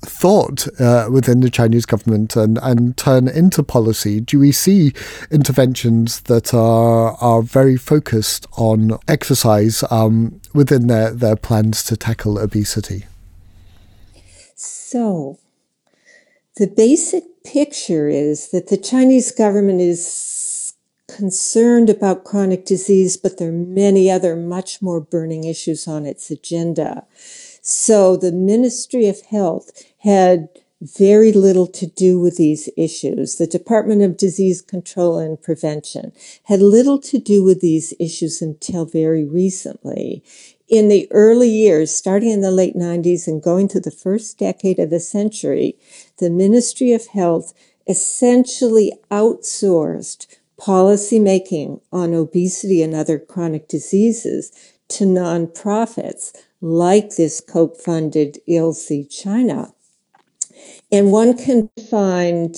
thought 0.00 0.66
uh, 0.80 1.08
within 1.10 1.40
the 1.40 1.50
Chinese 1.50 1.84
government 1.84 2.36
and, 2.36 2.58
and 2.62 2.96
turn 2.96 3.28
into 3.28 3.62
policy? 3.62 4.20
Do 4.20 4.38
we 4.38 4.52
see 4.52 4.92
interventions 5.30 6.20
that 6.22 6.54
are 6.54 7.16
are 7.20 7.42
very 7.42 7.76
focused 7.76 8.46
on 8.56 8.98
exercise 9.08 9.84
um, 9.90 10.40
within 10.54 10.86
their, 10.86 11.10
their 11.10 11.36
plans 11.36 11.82
to 11.84 11.96
tackle 11.96 12.38
obesity? 12.38 13.06
So, 14.54 15.38
the 16.56 16.66
basic 16.66 17.24
picture 17.44 18.08
is 18.08 18.50
that 18.50 18.68
the 18.68 18.76
Chinese 18.76 19.30
government 19.32 19.80
is 19.80 20.74
concerned 21.08 21.90
about 21.90 22.24
chronic 22.24 22.64
disease, 22.64 23.16
but 23.16 23.38
there 23.38 23.48
are 23.48 23.52
many 23.52 24.10
other 24.10 24.36
much 24.36 24.80
more 24.82 25.00
burning 25.00 25.44
issues 25.44 25.88
on 25.88 26.06
its 26.06 26.30
agenda. 26.30 27.04
So 27.70 28.16
the 28.16 28.32
Ministry 28.32 29.08
of 29.08 29.20
Health 29.26 29.84
had 29.98 30.48
very 30.80 31.32
little 31.32 31.66
to 31.66 31.86
do 31.86 32.18
with 32.18 32.38
these 32.38 32.70
issues. 32.78 33.36
The 33.36 33.46
Department 33.46 34.00
of 34.00 34.16
Disease 34.16 34.62
Control 34.62 35.18
and 35.18 35.38
Prevention 35.38 36.12
had 36.44 36.62
little 36.62 36.98
to 37.00 37.18
do 37.18 37.44
with 37.44 37.60
these 37.60 37.92
issues 38.00 38.40
until 38.40 38.86
very 38.86 39.22
recently. 39.22 40.24
In 40.66 40.88
the 40.88 41.08
early 41.10 41.50
years, 41.50 41.94
starting 41.94 42.30
in 42.30 42.40
the 42.40 42.50
late 42.50 42.74
90s 42.74 43.28
and 43.28 43.42
going 43.42 43.68
to 43.68 43.80
the 43.80 43.90
first 43.90 44.38
decade 44.38 44.78
of 44.78 44.88
the 44.88 44.98
century, 44.98 45.76
the 46.20 46.30
Ministry 46.30 46.94
of 46.94 47.08
Health 47.08 47.52
essentially 47.86 48.94
outsourced 49.10 50.26
policy 50.56 51.18
making 51.18 51.82
on 51.92 52.14
obesity 52.14 52.80
and 52.82 52.94
other 52.94 53.18
chronic 53.18 53.68
diseases 53.68 54.52
to 54.88 55.04
nonprofits 55.04 56.32
like 56.60 57.16
this 57.16 57.40
Coke 57.40 57.76
funded 57.76 58.38
ILSI 58.48 59.08
China. 59.10 59.72
And 60.90 61.12
one 61.12 61.36
can 61.36 61.70
find 61.90 62.56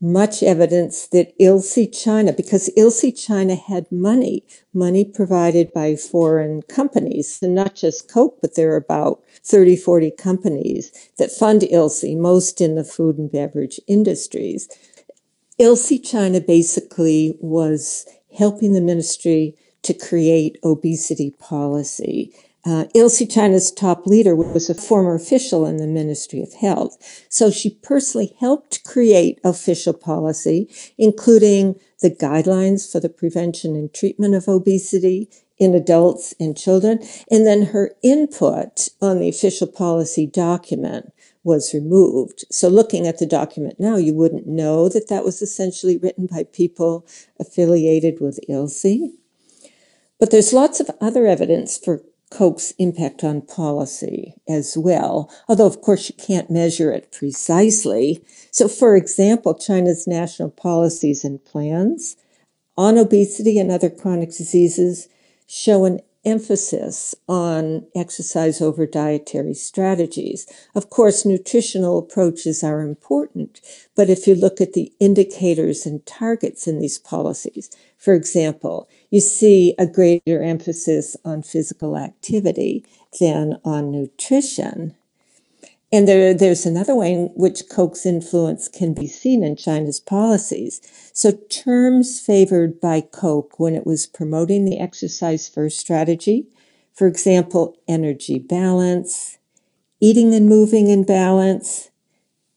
much 0.00 0.42
evidence 0.42 1.06
that 1.08 1.32
ILSI 1.38 1.86
China, 1.86 2.32
because 2.32 2.68
ILSI 2.76 3.12
China 3.12 3.54
had 3.54 3.90
money, 3.90 4.44
money 4.74 5.04
provided 5.04 5.72
by 5.72 5.96
foreign 5.96 6.60
companies, 6.62 7.38
and 7.40 7.54
not 7.54 7.74
just 7.74 8.12
Coke, 8.12 8.38
but 8.42 8.54
there 8.54 8.72
are 8.72 8.76
about 8.76 9.22
30, 9.44 9.76
40 9.76 10.10
companies 10.10 10.92
that 11.16 11.32
fund 11.32 11.62
ILSI, 11.62 12.18
most 12.18 12.60
in 12.60 12.74
the 12.74 12.84
food 12.84 13.16
and 13.16 13.32
beverage 13.32 13.80
industries. 13.86 14.68
ILSI 15.58 16.04
China 16.04 16.40
basically 16.40 17.38
was 17.40 18.04
helping 18.36 18.74
the 18.74 18.80
ministry 18.82 19.56
to 19.82 19.94
create 19.94 20.58
obesity 20.64 21.30
policy. 21.38 22.34
Uh, 22.66 22.86
ILSI 22.94 23.30
China's 23.30 23.70
top 23.70 24.06
leader 24.06 24.34
was 24.34 24.70
a 24.70 24.74
former 24.74 25.14
official 25.14 25.66
in 25.66 25.76
the 25.76 25.86
Ministry 25.86 26.42
of 26.42 26.54
Health. 26.54 27.26
So 27.28 27.50
she 27.50 27.78
personally 27.82 28.34
helped 28.40 28.84
create 28.84 29.38
official 29.44 29.92
policy, 29.92 30.74
including 30.96 31.78
the 32.00 32.10
guidelines 32.10 32.90
for 32.90 33.00
the 33.00 33.10
prevention 33.10 33.76
and 33.76 33.92
treatment 33.92 34.34
of 34.34 34.48
obesity 34.48 35.28
in 35.58 35.74
adults 35.74 36.34
and 36.40 36.56
children. 36.56 37.00
And 37.30 37.46
then 37.46 37.66
her 37.66 37.92
input 38.02 38.88
on 39.00 39.20
the 39.20 39.28
official 39.28 39.66
policy 39.66 40.26
document 40.26 41.12
was 41.42 41.74
removed. 41.74 42.44
So 42.50 42.68
looking 42.68 43.06
at 43.06 43.18
the 43.18 43.26
document 43.26 43.78
now, 43.78 43.96
you 43.96 44.14
wouldn't 44.14 44.46
know 44.46 44.88
that 44.88 45.08
that 45.08 45.24
was 45.24 45.42
essentially 45.42 45.98
written 45.98 46.26
by 46.26 46.44
people 46.44 47.06
affiliated 47.38 48.20
with 48.20 48.40
ILSI. 48.48 49.12
But 50.18 50.30
there's 50.30 50.54
lots 50.54 50.80
of 50.80 50.90
other 51.00 51.26
evidence 51.26 51.76
for 51.76 52.02
Coke's 52.34 52.72
impact 52.78 53.22
on 53.22 53.42
policy 53.42 54.34
as 54.48 54.76
well, 54.76 55.30
although 55.48 55.66
of 55.66 55.80
course 55.80 56.08
you 56.08 56.16
can't 56.16 56.50
measure 56.50 56.90
it 56.90 57.12
precisely. 57.12 58.24
So 58.50 58.66
for 58.66 58.96
example, 58.96 59.54
China's 59.54 60.06
national 60.08 60.50
policies 60.50 61.24
and 61.24 61.44
plans 61.44 62.16
on 62.76 62.98
obesity 62.98 63.58
and 63.58 63.70
other 63.70 63.88
chronic 63.88 64.30
diseases 64.30 65.08
show 65.46 65.84
an 65.84 66.00
emphasis 66.24 67.14
on 67.28 67.86
exercise 67.94 68.60
over 68.60 68.86
dietary 68.86 69.54
strategies. 69.54 70.46
Of 70.74 70.90
course, 70.90 71.24
nutritional 71.24 71.98
approaches 71.98 72.62
are 72.62 72.80
important, 72.80 73.60
but 73.94 74.10
if 74.10 74.26
you 74.26 74.34
look 74.34 74.60
at 74.60 74.72
the 74.72 74.92
indicators 75.00 75.86
and 75.86 76.04
targets 76.06 76.66
in 76.66 76.78
these 76.78 76.98
policies, 76.98 77.70
for 77.98 78.14
example, 78.14 78.88
you 79.10 79.20
see 79.20 79.74
a 79.78 79.86
greater 79.86 80.42
emphasis 80.42 81.16
on 81.24 81.42
physical 81.42 81.96
activity 81.96 82.84
than 83.20 83.58
on 83.64 83.90
nutrition. 83.90 84.94
And 85.94 86.08
there, 86.08 86.34
there's 86.34 86.66
another 86.66 86.96
way 86.96 87.12
in 87.12 87.26
which 87.36 87.68
Coke's 87.70 88.04
influence 88.04 88.66
can 88.66 88.94
be 88.94 89.06
seen 89.06 89.44
in 89.44 89.54
China's 89.54 90.00
policies. 90.00 90.80
So 91.12 91.30
terms 91.48 92.18
favored 92.18 92.80
by 92.80 93.00
Koch 93.00 93.60
when 93.60 93.76
it 93.76 93.86
was 93.86 94.04
promoting 94.04 94.64
the 94.64 94.80
exercise 94.80 95.48
first 95.48 95.78
strategy, 95.78 96.48
for 96.92 97.06
example, 97.06 97.76
energy 97.86 98.40
balance, 98.40 99.38
eating 100.00 100.34
and 100.34 100.48
moving 100.48 100.88
in 100.88 101.04
balance, 101.04 101.92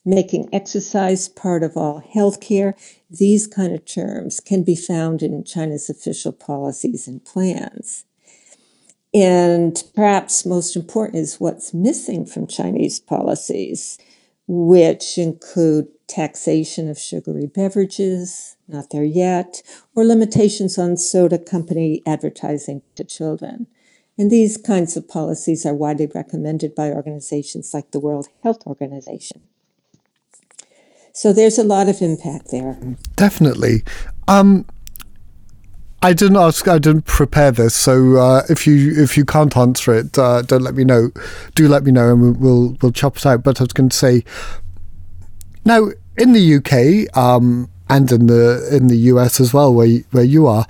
making 0.03 0.49
exercise 0.51 1.29
part 1.29 1.61
of 1.61 1.77
all 1.77 2.03
healthcare, 2.15 2.73
these 3.07 3.45
kind 3.45 3.71
of 3.71 3.85
terms 3.85 4.39
can 4.39 4.63
be 4.63 4.75
found 4.75 5.21
in 5.21 5.43
China's 5.43 5.91
official 5.91 6.31
policies 6.31 7.07
and 7.07 7.23
plans. 7.23 8.03
And 9.17 9.83
perhaps 9.95 10.45
most 10.45 10.75
important 10.75 11.17
is 11.17 11.39
what's 11.39 11.73
missing 11.73 12.23
from 12.23 12.45
Chinese 12.45 12.99
policies, 12.99 13.97
which 14.47 15.17
include 15.17 15.87
taxation 16.05 16.87
of 16.87 16.99
sugary 16.99 17.47
beverages, 17.47 18.57
not 18.67 18.91
there 18.91 19.03
yet, 19.03 19.63
or 19.95 20.05
limitations 20.05 20.77
on 20.77 20.97
soda 20.97 21.39
company 21.39 22.03
advertising 22.05 22.83
to 22.93 23.03
children. 23.03 23.65
And 24.19 24.29
these 24.29 24.55
kinds 24.55 24.95
of 24.95 25.07
policies 25.07 25.65
are 25.65 25.73
widely 25.73 26.05
recommended 26.13 26.75
by 26.75 26.91
organizations 26.91 27.73
like 27.73 27.89
the 27.89 27.99
World 27.99 28.27
Health 28.43 28.67
Organization. 28.67 29.41
So 31.11 31.33
there's 31.33 31.57
a 31.57 31.63
lot 31.63 31.89
of 31.89 32.03
impact 32.03 32.51
there. 32.51 32.77
Definitely. 33.15 33.81
Um, 34.27 34.67
I 36.01 36.13
didn't 36.13 36.37
ask. 36.37 36.67
I 36.67 36.77
didn't 36.77 37.05
prepare 37.05 37.51
this, 37.51 37.73
so 37.73 38.17
uh, 38.17 38.43
if 38.49 38.67
you 38.67 38.93
if 39.01 39.17
you 39.17 39.25
can't 39.25 39.55
answer 39.57 39.95
it, 39.95 40.17
uh, 40.17 40.43
don't 40.43 40.61
let 40.61 40.75
me 40.75 40.83
know. 40.83 41.09
Do 41.55 41.67
let 41.67 41.83
me 41.83 41.91
know, 41.91 42.11
and 42.11 42.39
we'll 42.39 42.77
we'll 42.81 42.91
chop 42.91 43.17
it 43.17 43.25
out. 43.25 43.43
But 43.43 43.59
I 43.59 43.63
was 43.63 43.73
going 43.73 43.89
to 43.89 43.97
say, 43.97 44.23
now 45.65 45.89
in 46.17 46.33
the 46.33 46.55
UK 46.55 47.17
um, 47.17 47.69
and 47.89 48.11
in 48.11 48.27
the 48.27 48.69
in 48.71 48.89
the 48.89 48.97
US 48.97 49.39
as 49.39 49.55
well, 49.55 49.73
where 49.73 49.87
where 50.11 50.23
you 50.23 50.45
are, 50.45 50.67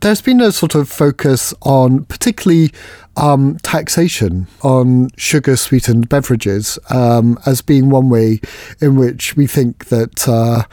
there's 0.00 0.20
been 0.20 0.40
a 0.40 0.50
sort 0.50 0.74
of 0.74 0.88
focus 0.88 1.54
on 1.62 2.04
particularly 2.06 2.72
um, 3.16 3.56
taxation 3.62 4.48
on 4.62 5.10
sugar 5.16 5.56
sweetened 5.56 6.08
beverages 6.08 6.76
um, 6.90 7.38
as 7.46 7.62
being 7.62 7.88
one 7.88 8.08
way 8.08 8.40
in 8.80 8.96
which 8.96 9.36
we 9.36 9.46
think 9.46 9.86
that. 9.86 10.28
Uh, 10.28 10.64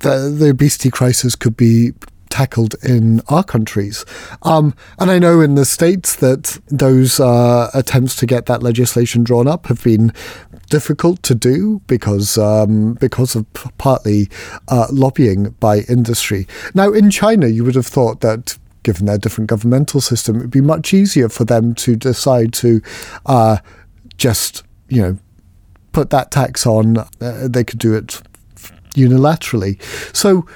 the, 0.00 0.28
the 0.28 0.50
obesity 0.50 0.90
crisis 0.90 1.34
could 1.34 1.56
be 1.56 1.94
tackled 2.30 2.74
in 2.82 3.20
our 3.28 3.44
countries. 3.44 4.04
Um, 4.42 4.74
and 4.98 5.10
I 5.10 5.18
know 5.18 5.40
in 5.40 5.54
the 5.54 5.64
States 5.64 6.16
that 6.16 6.58
those 6.68 7.20
uh, 7.20 7.70
attempts 7.74 8.16
to 8.16 8.26
get 8.26 8.46
that 8.46 8.62
legislation 8.62 9.24
drawn 9.24 9.46
up 9.46 9.66
have 9.66 9.82
been 9.82 10.12
difficult 10.68 11.22
to 11.22 11.34
do 11.34 11.80
because 11.86 12.36
um, 12.38 12.94
because 12.94 13.36
of 13.36 13.46
partly 13.78 14.28
uh, 14.68 14.86
lobbying 14.90 15.50
by 15.60 15.80
industry. 15.88 16.46
Now, 16.74 16.92
in 16.92 17.10
China, 17.10 17.46
you 17.46 17.64
would 17.64 17.76
have 17.76 17.86
thought 17.86 18.20
that 18.20 18.58
given 18.86 19.06
their 19.06 19.18
different 19.18 19.50
governmental 19.50 20.00
system, 20.00 20.36
it 20.36 20.42
would 20.42 20.50
be 20.50 20.60
much 20.60 20.94
easier 20.94 21.28
for 21.28 21.44
them 21.44 21.74
to 21.74 21.96
decide 21.96 22.52
to 22.52 22.80
uh, 23.26 23.56
just, 24.16 24.62
you 24.88 25.02
know, 25.02 25.18
put 25.90 26.10
that 26.10 26.30
tax 26.30 26.64
on. 26.66 26.98
Uh, 27.20 27.48
they 27.48 27.64
could 27.64 27.80
do 27.80 27.94
it 27.94 28.22
unilaterally. 28.94 29.82
So, 30.14 30.46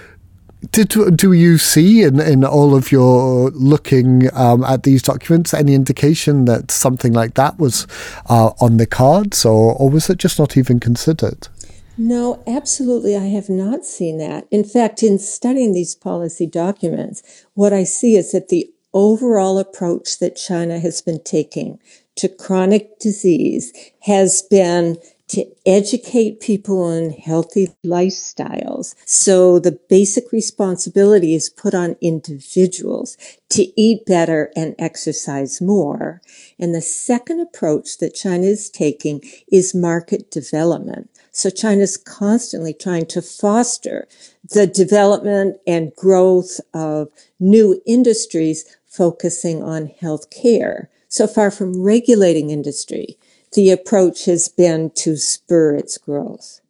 did 0.73 0.88
do 1.16 1.33
you 1.33 1.59
see 1.59 2.03
in, 2.03 2.20
in 2.20 2.44
all 2.44 2.75
of 2.75 2.92
your 2.92 3.51
looking 3.51 4.29
um, 4.35 4.62
at 4.64 4.83
these 4.83 5.03
documents 5.03 5.55
any 5.55 5.75
indication 5.75 6.44
that 6.44 6.70
something 6.70 7.12
like 7.12 7.35
that 7.35 7.59
was 7.59 7.87
uh, 8.29 8.51
on 8.61 8.77
the 8.77 8.87
cards, 8.87 9.44
or, 9.44 9.75
or 9.75 9.90
was 9.90 10.11
it 10.11 10.18
just 10.18 10.38
not 10.38 10.57
even 10.57 10.79
considered? 10.79 11.49
No, 11.96 12.42
absolutely. 12.46 13.16
I 13.16 13.27
have 13.27 13.51
not 13.51 13.85
seen 13.85 14.18
that. 14.18 14.46
In 14.51 14.64
fact, 14.64 15.03
in 15.03 15.18
studying 15.18 15.75
these 15.75 15.94
policy 15.94 16.46
documents, 16.46 17.44
what 17.55 17.73
I 17.73 17.85
see 17.85 18.16
is 18.16 18.33
that 18.33 18.49
the 18.49 18.70
overall 18.94 19.59
approach 19.59 20.18
that 20.18 20.37
China 20.37 20.79
has 20.79 21.03
been 21.03 21.23
taking 21.23 21.79
to 22.16 22.29
chronic 22.29 22.99
disease 22.99 23.73
has 24.03 24.42
been 24.42 24.96
to 25.30 25.46
educate 25.64 26.40
people 26.40 26.82
on 26.82 27.10
healthy 27.10 27.68
lifestyles. 27.86 28.96
So 29.06 29.60
the 29.60 29.78
basic 29.88 30.32
responsibility 30.32 31.36
is 31.36 31.48
put 31.48 31.72
on 31.72 31.94
individuals 32.00 33.16
to 33.50 33.80
eat 33.80 34.04
better 34.06 34.50
and 34.56 34.74
exercise 34.76 35.60
more. 35.60 36.20
And 36.58 36.74
the 36.74 36.80
second 36.80 37.38
approach 37.38 37.98
that 37.98 38.16
China 38.16 38.46
is 38.46 38.68
taking 38.70 39.22
is 39.52 39.72
market 39.72 40.32
development. 40.32 41.08
So 41.30 41.48
China 41.48 41.82
is 41.82 41.96
constantly 41.96 42.74
trying 42.74 43.06
to 43.06 43.22
foster 43.22 44.08
the 44.50 44.66
development 44.66 45.58
and 45.64 45.94
growth 45.94 46.60
of 46.74 47.08
new 47.38 47.80
industries 47.86 48.64
focusing 48.88 49.62
on 49.62 49.86
health 49.86 50.28
care. 50.30 50.90
So 51.06 51.28
far 51.28 51.52
from 51.52 51.82
regulating 51.82 52.50
industry, 52.50 53.16
the 53.52 53.70
approach 53.70 54.26
has 54.26 54.48
been 54.48 54.90
to 54.90 55.16
spur 55.16 55.74
its 55.74 55.98
growth. 55.98 56.60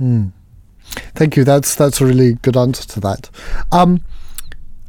Mm. 0.00 0.32
Thank 1.14 1.36
you. 1.36 1.44
That's 1.44 1.74
that's 1.74 2.00
a 2.00 2.06
really 2.06 2.34
good 2.34 2.56
answer 2.56 2.86
to 2.88 3.00
that. 3.00 3.30
Um, 3.70 4.02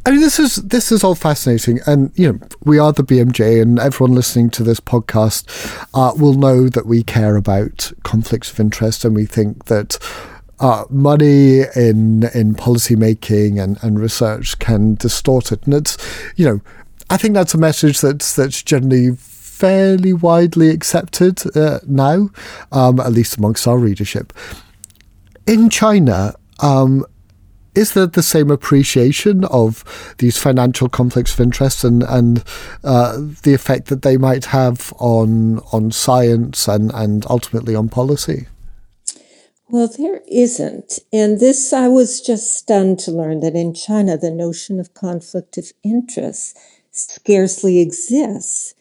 I 0.05 0.11
mean, 0.11 0.21
this 0.21 0.39
is 0.39 0.55
this 0.55 0.91
is 0.91 1.03
all 1.03 1.13
fascinating, 1.13 1.79
and 1.85 2.11
you 2.15 2.31
know, 2.31 2.39
we 2.63 2.79
are 2.79 2.91
the 2.91 3.03
BMJ, 3.03 3.61
and 3.61 3.77
everyone 3.77 4.15
listening 4.15 4.49
to 4.51 4.63
this 4.63 4.79
podcast 4.79 5.45
uh, 5.93 6.13
will 6.17 6.33
know 6.33 6.69
that 6.69 6.87
we 6.87 7.03
care 7.03 7.35
about 7.35 7.91
conflicts 8.03 8.51
of 8.51 8.59
interest, 8.59 9.05
and 9.05 9.15
we 9.15 9.25
think 9.25 9.65
that 9.65 9.99
uh, 10.59 10.85
money 10.89 11.61
in 11.75 12.23
in 12.33 12.55
policy 12.55 12.95
making 12.95 13.59
and, 13.59 13.77
and 13.83 13.99
research 13.99 14.57
can 14.57 14.95
distort 14.95 15.51
it, 15.51 15.63
and 15.65 15.75
it's 15.75 15.97
you 16.35 16.45
know, 16.45 16.61
I 17.11 17.17
think 17.17 17.35
that's 17.35 17.53
a 17.53 17.59
message 17.59 18.01
that's 18.01 18.35
that's 18.35 18.63
generally 18.63 19.11
fairly 19.61 20.11
widely 20.11 20.69
accepted 20.69 21.39
uh, 21.55 21.79
now, 21.85 22.29
um, 22.71 22.99
at 22.99 23.11
least 23.11 23.37
amongst 23.37 23.67
our 23.67 23.77
readership. 23.77 24.33
In 25.45 25.69
China, 25.69 26.33
um, 26.63 27.05
is 27.75 27.93
there 27.93 28.07
the 28.07 28.23
same 28.23 28.49
appreciation 28.49 29.45
of 29.45 29.83
these 30.17 30.35
financial 30.37 30.89
conflicts 30.89 31.33
of 31.33 31.39
interest 31.39 31.83
and 31.83 32.01
and 32.03 32.43
uh, 32.83 33.17
the 33.43 33.53
effect 33.53 33.87
that 33.89 34.01
they 34.01 34.17
might 34.17 34.45
have 34.45 34.91
on 34.97 35.59
on 35.71 35.91
science 35.91 36.67
and 36.67 36.91
and 36.95 37.23
ultimately 37.29 37.75
on 37.75 37.87
policy? 37.87 38.47
Well, 39.69 39.89
there 39.95 40.21
isn't. 40.27 40.99
And 41.13 41.39
this, 41.39 41.71
I 41.71 41.87
was 41.87 42.19
just 42.19 42.57
stunned 42.57 42.99
to 43.01 43.11
learn 43.11 43.39
that 43.39 43.55
in 43.55 43.73
China, 43.73 44.17
the 44.17 44.31
notion 44.31 44.79
of 44.79 44.93
conflict 44.93 45.57
of 45.57 45.71
interest 45.83 46.57
scarcely 46.91 47.79
exists. 47.79 48.73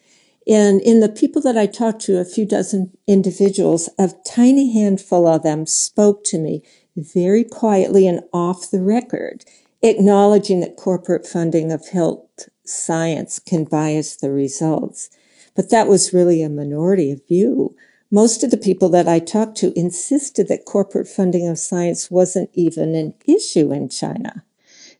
And 0.47 0.81
in 0.81 0.99
the 1.01 1.09
people 1.09 1.41
that 1.43 1.57
I 1.57 1.67
talked 1.67 2.01
to, 2.01 2.19
a 2.19 2.25
few 2.25 2.45
dozen 2.45 2.91
individuals, 3.07 3.89
a 3.99 4.09
tiny 4.25 4.73
handful 4.73 5.27
of 5.27 5.43
them 5.43 5.65
spoke 5.65 6.23
to 6.25 6.39
me 6.39 6.63
very 6.95 7.43
quietly 7.43 8.07
and 8.07 8.21
off 8.33 8.71
the 8.71 8.81
record, 8.81 9.45
acknowledging 9.81 10.59
that 10.61 10.77
corporate 10.77 11.27
funding 11.27 11.71
of 11.71 11.89
health 11.89 12.49
science 12.65 13.39
can 13.39 13.65
bias 13.65 14.15
the 14.15 14.31
results. 14.31 15.09
But 15.55 15.69
that 15.69 15.87
was 15.87 16.13
really 16.13 16.41
a 16.41 16.49
minority 16.49 17.11
of 17.11 17.27
view. 17.27 17.75
Most 18.09 18.43
of 18.43 18.51
the 18.51 18.57
people 18.57 18.89
that 18.89 19.07
I 19.07 19.19
talked 19.19 19.57
to 19.57 19.77
insisted 19.77 20.47
that 20.47 20.65
corporate 20.65 21.07
funding 21.07 21.47
of 21.47 21.59
science 21.59 22.09
wasn't 22.09 22.49
even 22.53 22.95
an 22.95 23.13
issue 23.25 23.71
in 23.71 23.89
China. 23.89 24.43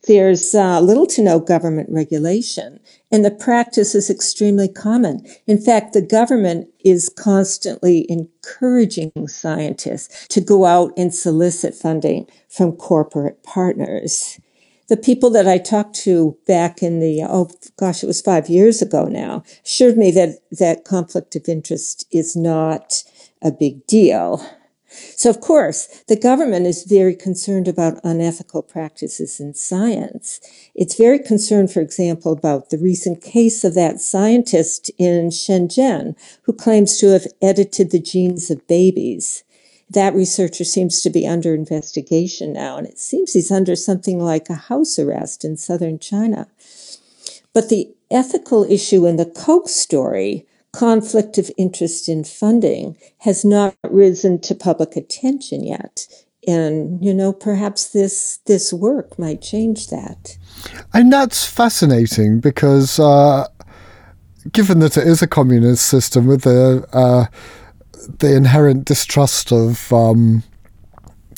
There's 0.08 0.56
uh, 0.56 0.80
little 0.82 1.06
to 1.08 1.22
no 1.22 1.40
government 1.40 1.90
regulation, 1.92 2.80
and 3.12 3.24
the 3.24 3.30
practice 3.30 3.94
is 3.94 4.10
extremely 4.10 4.68
common. 4.68 5.26
In 5.46 5.62
fact, 5.62 5.94
the 5.94 6.02
government 6.02 6.70
is 6.84 7.08
constantly 7.10 8.08
encouraging 8.10 9.28
scientists 9.28 10.28
to 10.30 10.42
go 10.42 10.66
out 10.66 10.92
and 10.98 11.14
solicit 11.14 11.76
funding 11.76 12.28
from 12.50 12.72
corporate 12.72 13.44
partners. 13.44 14.40
The 14.88 14.98
people 14.98 15.30
that 15.30 15.48
I 15.48 15.60
talked 15.60 15.96
to 15.98 16.36
back 16.48 16.82
in 16.82 17.00
the, 17.00 17.24
oh 17.24 17.50
gosh, 17.78 18.04
it 18.04 18.08
was 18.08 18.22
five 18.22 18.50
years 18.50 18.82
ago 18.82 19.06
now, 19.06 19.44
assured 19.64 19.98
me 19.98 20.10
that, 20.12 20.40
that 20.52 20.84
conflict 20.84 21.36
of 21.36 21.48
interest 21.48 22.08
is 22.12 22.36
not 22.36 23.04
a 23.42 23.52
big 23.52 23.86
deal. 23.86 24.46
So, 25.22 25.30
of 25.30 25.40
course, 25.40 26.04
the 26.08 26.16
government 26.16 26.66
is 26.66 26.84
very 26.84 27.16
concerned 27.16 27.68
about 27.68 28.04
unethical 28.04 28.64
practices 28.64 29.40
in 29.40 29.54
science. 29.54 30.42
It's 30.74 30.96
very 30.96 31.20
concerned, 31.20 31.72
for 31.72 31.80
example, 31.80 32.32
about 32.32 32.72
the 32.72 32.80
recent 32.80 33.22
case 33.22 33.64
of 33.64 33.76
that 33.76 34.02
scientist 34.02 34.90
in 34.98 35.30
Shenzhen 35.30 36.16
who 36.42 36.54
claims 36.54 36.98
to 36.98 37.10
have 37.10 37.28
edited 37.40 37.92
the 37.92 38.00
genes 38.00 38.50
of 38.50 38.66
babies. 38.66 39.44
That 39.92 40.16
researcher 40.16 40.64
seems 40.64 41.04
to 41.04 41.12
be 41.12 41.28
under 41.28 41.54
investigation 41.54 42.52
now, 42.52 42.78
and 42.78 42.88
it 42.88 42.98
seems 42.98 43.34
he's 43.34 43.52
under 43.52 43.76
something 43.76 44.20
like 44.20 44.50
a 44.50 44.56
house 44.56 44.98
arrest 44.98 45.46
in 45.46 45.56
southern 45.56 46.00
China. 46.00 46.48
But 47.54 47.70
the 47.70 47.94
ethical 48.10 48.64
issue 48.64 49.06
in 49.06 49.18
the 49.18 49.26
Coke 49.26 49.70
story 49.70 50.48
conflict 50.74 51.38
of 51.38 51.52
interest 51.58 52.08
in 52.08 52.24
funding 52.24 52.98
has 53.20 53.44
not 53.44 53.76
risen 53.90 54.40
to 54.40 54.56
public 54.56 54.96
attention 54.96 55.64
yet. 55.64 56.08
And, 56.48 57.04
you 57.04 57.14
know, 57.14 57.34
perhaps 57.34 57.90
this, 57.90 58.40
this 58.48 58.74
work 58.74 59.20
might 59.20 59.42
change 59.42 59.88
that. 59.88 60.38
And 60.94 61.14
that's 61.14 61.46
fascinating 61.46 62.40
because, 62.40 63.00
uh, 63.00 63.48
given 64.52 64.80
that 64.80 64.98
it 64.98 65.06
is 65.06 65.22
a 65.22 65.28
communist 65.28 65.86
system 65.86 66.26
with 66.26 66.42
the, 66.42 66.88
uh, 66.94 67.26
the 68.20 68.36
inherent 68.36 68.86
distrust 68.86 69.52
of, 69.52 69.94
um, 69.94 70.44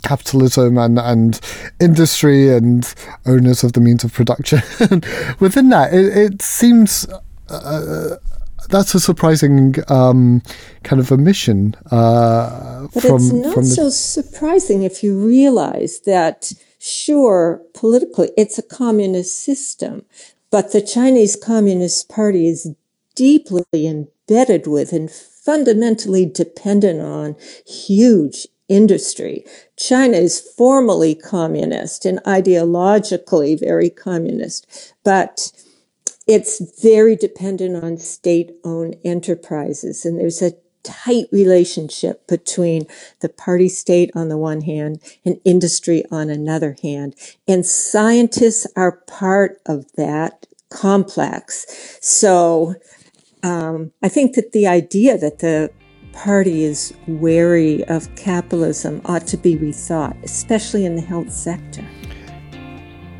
capitalism 0.04 0.78
and, 0.78 1.00
and 1.00 1.40
industry 1.80 2.50
and 2.54 2.94
owners 3.26 3.64
of 3.64 3.74
the 3.74 3.80
means 3.80 4.04
of 4.04 4.14
production. 4.14 4.60
Within 5.40 5.70
that, 5.70 5.94
it, 5.94 6.18
it 6.18 6.42
seems 6.42 7.08
uh, 7.50 8.18
that's 8.70 8.96
a 8.96 9.00
surprising 9.00 9.76
um, 9.90 10.42
kind 10.84 11.00
of 11.00 11.12
omission. 11.12 11.76
Uh, 11.92 12.88
but 12.94 13.04
from, 13.04 13.16
it's 13.16 13.32
not 13.32 13.54
from 13.54 13.64
the... 13.64 13.70
so 13.70 13.90
surprising 13.90 14.84
if 14.84 15.04
you 15.04 15.18
realize 15.18 16.02
that, 16.02 16.52
sure, 16.80 17.62
politically, 17.74 18.32
it's 18.38 18.58
a 18.58 18.64
communist 18.64 19.44
system, 19.44 20.06
but 20.52 20.72
the 20.72 20.82
Chinese 20.82 21.36
Communist 21.36 22.10
Party 22.10 22.48
is 22.48 22.74
deeply 23.16 23.64
embedded 23.74 24.68
with 24.68 24.92
and 24.92 25.12
fundamentally 25.12 26.26
dependent 26.26 27.02
on 27.02 27.36
huge 27.66 28.48
industry. 28.70 29.46
China 29.78 30.18
is 30.18 30.40
formally 30.40 31.14
communist 31.14 32.06
and 32.06 32.20
ideologically 32.24 33.60
very 33.60 33.90
communist, 33.90 34.94
but 35.04 35.52
it's 36.28 36.82
very 36.82 37.16
dependent 37.16 37.84
on 37.84 37.98
state 37.98 38.52
owned 38.64 38.96
enterprises. 39.04 40.06
And 40.06 40.20
there's 40.20 40.42
a 40.42 40.54
tight 40.84 41.26
relationship 41.32 42.28
between 42.28 42.86
the 43.22 43.30
party 43.30 43.70
state 43.70 44.12
on 44.16 44.30
the 44.30 44.38
one 44.38 44.62
hand 44.62 45.02
and 45.26 45.40
industry 45.46 46.04
on 46.12 46.30
another 46.30 46.76
hand. 46.82 47.16
And 47.48 47.66
scientists 47.66 48.68
are 48.76 49.04
part 49.08 49.60
of 49.66 49.92
that 49.94 50.46
complex. 50.70 51.98
So 52.02 52.76
um, 53.44 53.92
I 54.02 54.10
think 54.10 54.36
that 54.36 54.52
the 54.52 54.68
idea 54.68 55.18
that 55.18 55.40
the 55.40 55.72
party 56.12 56.64
is 56.64 56.94
wary 57.08 57.84
of 57.86 58.14
capitalism 58.16 59.02
ought 59.06 59.26
to 59.28 59.38
be 59.38 59.58
rethought, 59.58 60.22
especially 60.24 60.86
in 60.86 60.96
the 60.96 61.02
health 61.02 61.32
sector. 61.32 61.84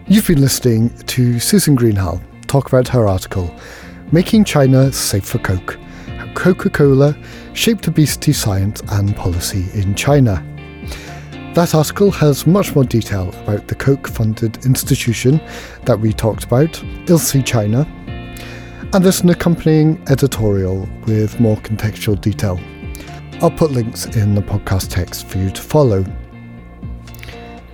You've 0.08 0.28
been 0.28 0.42
listening 0.42 0.96
to 1.08 1.40
Susan 1.40 1.76
Greenhalgh 1.78 2.22
talk 2.54 2.68
about 2.68 2.88
her 2.88 3.08
article, 3.08 3.52
Making 4.12 4.44
China 4.44 4.94
Safe 4.94 5.26
for 5.26 5.40
Coke 5.40 5.80
How 6.20 6.32
Coca 6.36 6.70
Cola 6.70 7.18
Shaped 7.54 7.88
Obesity 7.88 8.32
Science 8.32 8.80
and 8.90 9.16
Policy 9.16 9.66
in 9.74 9.96
China. 9.96 10.36
That 11.56 11.74
article 11.74 12.12
has 12.12 12.46
much 12.46 12.76
more 12.76 12.84
detail 12.84 13.30
about 13.42 13.70
the 13.70 13.74
Coke 13.74 14.08
funded 14.08 14.64
institution 14.68 15.42
that 15.86 16.00
we 16.00 16.14
talked 16.14 16.44
about, 16.44 16.74
ILSI 17.08 17.44
China, 17.44 17.88
and 18.94 19.04
there's 19.04 19.22
an 19.22 19.30
accompanying 19.30 20.00
editorial 20.12 20.88
with 21.08 21.40
more 21.40 21.58
contextual 21.58 22.22
detail. 22.22 22.60
I'll 23.42 23.50
put 23.50 23.72
links 23.72 24.06
in 24.16 24.36
the 24.36 24.44
podcast 24.44 24.92
text 24.92 25.28
for 25.28 25.40
you 25.40 25.50
to 25.50 25.62
follow. 25.62 26.06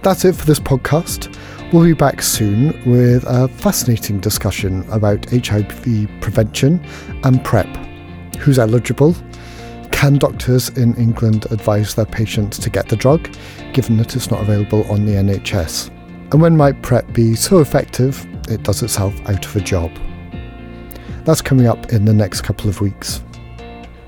That's 0.03 0.23
it 0.23 0.37
for 0.37 0.45
this 0.45 0.61
podcast. 0.61 1.37
We'll 1.71 1.83
be 1.83 1.93
back 1.93 2.23
soon 2.23 2.69
with 2.83 3.23
a 3.27 3.47
fascinating 3.47 4.19
discussion 4.19 4.83
about 4.89 5.29
HIV 5.29 6.09
prevention 6.19 6.83
and 7.23 7.45
PrEP. 7.45 7.67
Who's 8.37 8.57
eligible? 8.57 9.15
Can 9.91 10.17
doctors 10.17 10.69
in 10.69 10.95
England 10.95 11.45
advise 11.51 11.93
their 11.93 12.07
patients 12.07 12.57
to 12.57 12.71
get 12.71 12.89
the 12.89 12.95
drug, 12.95 13.31
given 13.73 13.97
that 13.97 14.15
it's 14.15 14.31
not 14.31 14.41
available 14.41 14.83
on 14.91 15.05
the 15.05 15.11
NHS? 15.11 15.89
And 16.31 16.41
when 16.41 16.57
might 16.57 16.81
PrEP 16.81 17.13
be 17.13 17.35
so 17.35 17.59
effective 17.59 18.25
it 18.49 18.63
does 18.63 18.81
itself 18.81 19.13
out 19.29 19.45
of 19.45 19.55
a 19.55 19.61
job? 19.61 19.91
That's 21.23 21.43
coming 21.43 21.67
up 21.67 21.93
in 21.93 22.05
the 22.05 22.15
next 22.15 22.41
couple 22.41 22.67
of 22.67 22.81
weeks. 22.81 23.21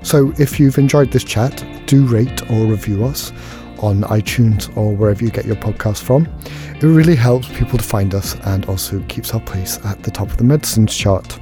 So 0.02 0.32
if 0.36 0.58
you've 0.58 0.78
enjoyed 0.78 1.12
this 1.12 1.22
chat, 1.22 1.64
do 1.86 2.04
rate 2.06 2.42
or 2.50 2.66
review 2.66 3.04
us 3.04 3.32
on 3.82 4.02
iTunes 4.02 4.74
or 4.76 4.94
wherever 4.94 5.22
you 5.24 5.30
get 5.30 5.44
your 5.44 5.56
podcast 5.56 6.02
from. 6.02 6.26
It 6.76 6.84
really 6.84 7.16
helps 7.16 7.48
people 7.56 7.78
to 7.78 7.84
find 7.84 8.14
us 8.14 8.36
and 8.44 8.64
also 8.66 9.00
keeps 9.08 9.34
our 9.34 9.40
place 9.40 9.78
at 9.84 10.02
the 10.02 10.10
top 10.10 10.28
of 10.28 10.36
the 10.36 10.44
medicines 10.44 10.94
chart. 10.94 11.38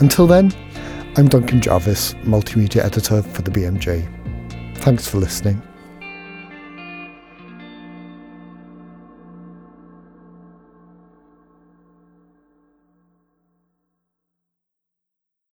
Until 0.00 0.26
then, 0.26 0.52
I'm 1.16 1.28
Duncan 1.28 1.60
Jarvis, 1.60 2.14
multimedia 2.22 2.84
editor 2.84 3.22
for 3.22 3.42
the 3.42 3.50
BMJ. 3.50 4.76
Thanks 4.76 5.08
for 5.08 5.18
listening. 5.18 5.67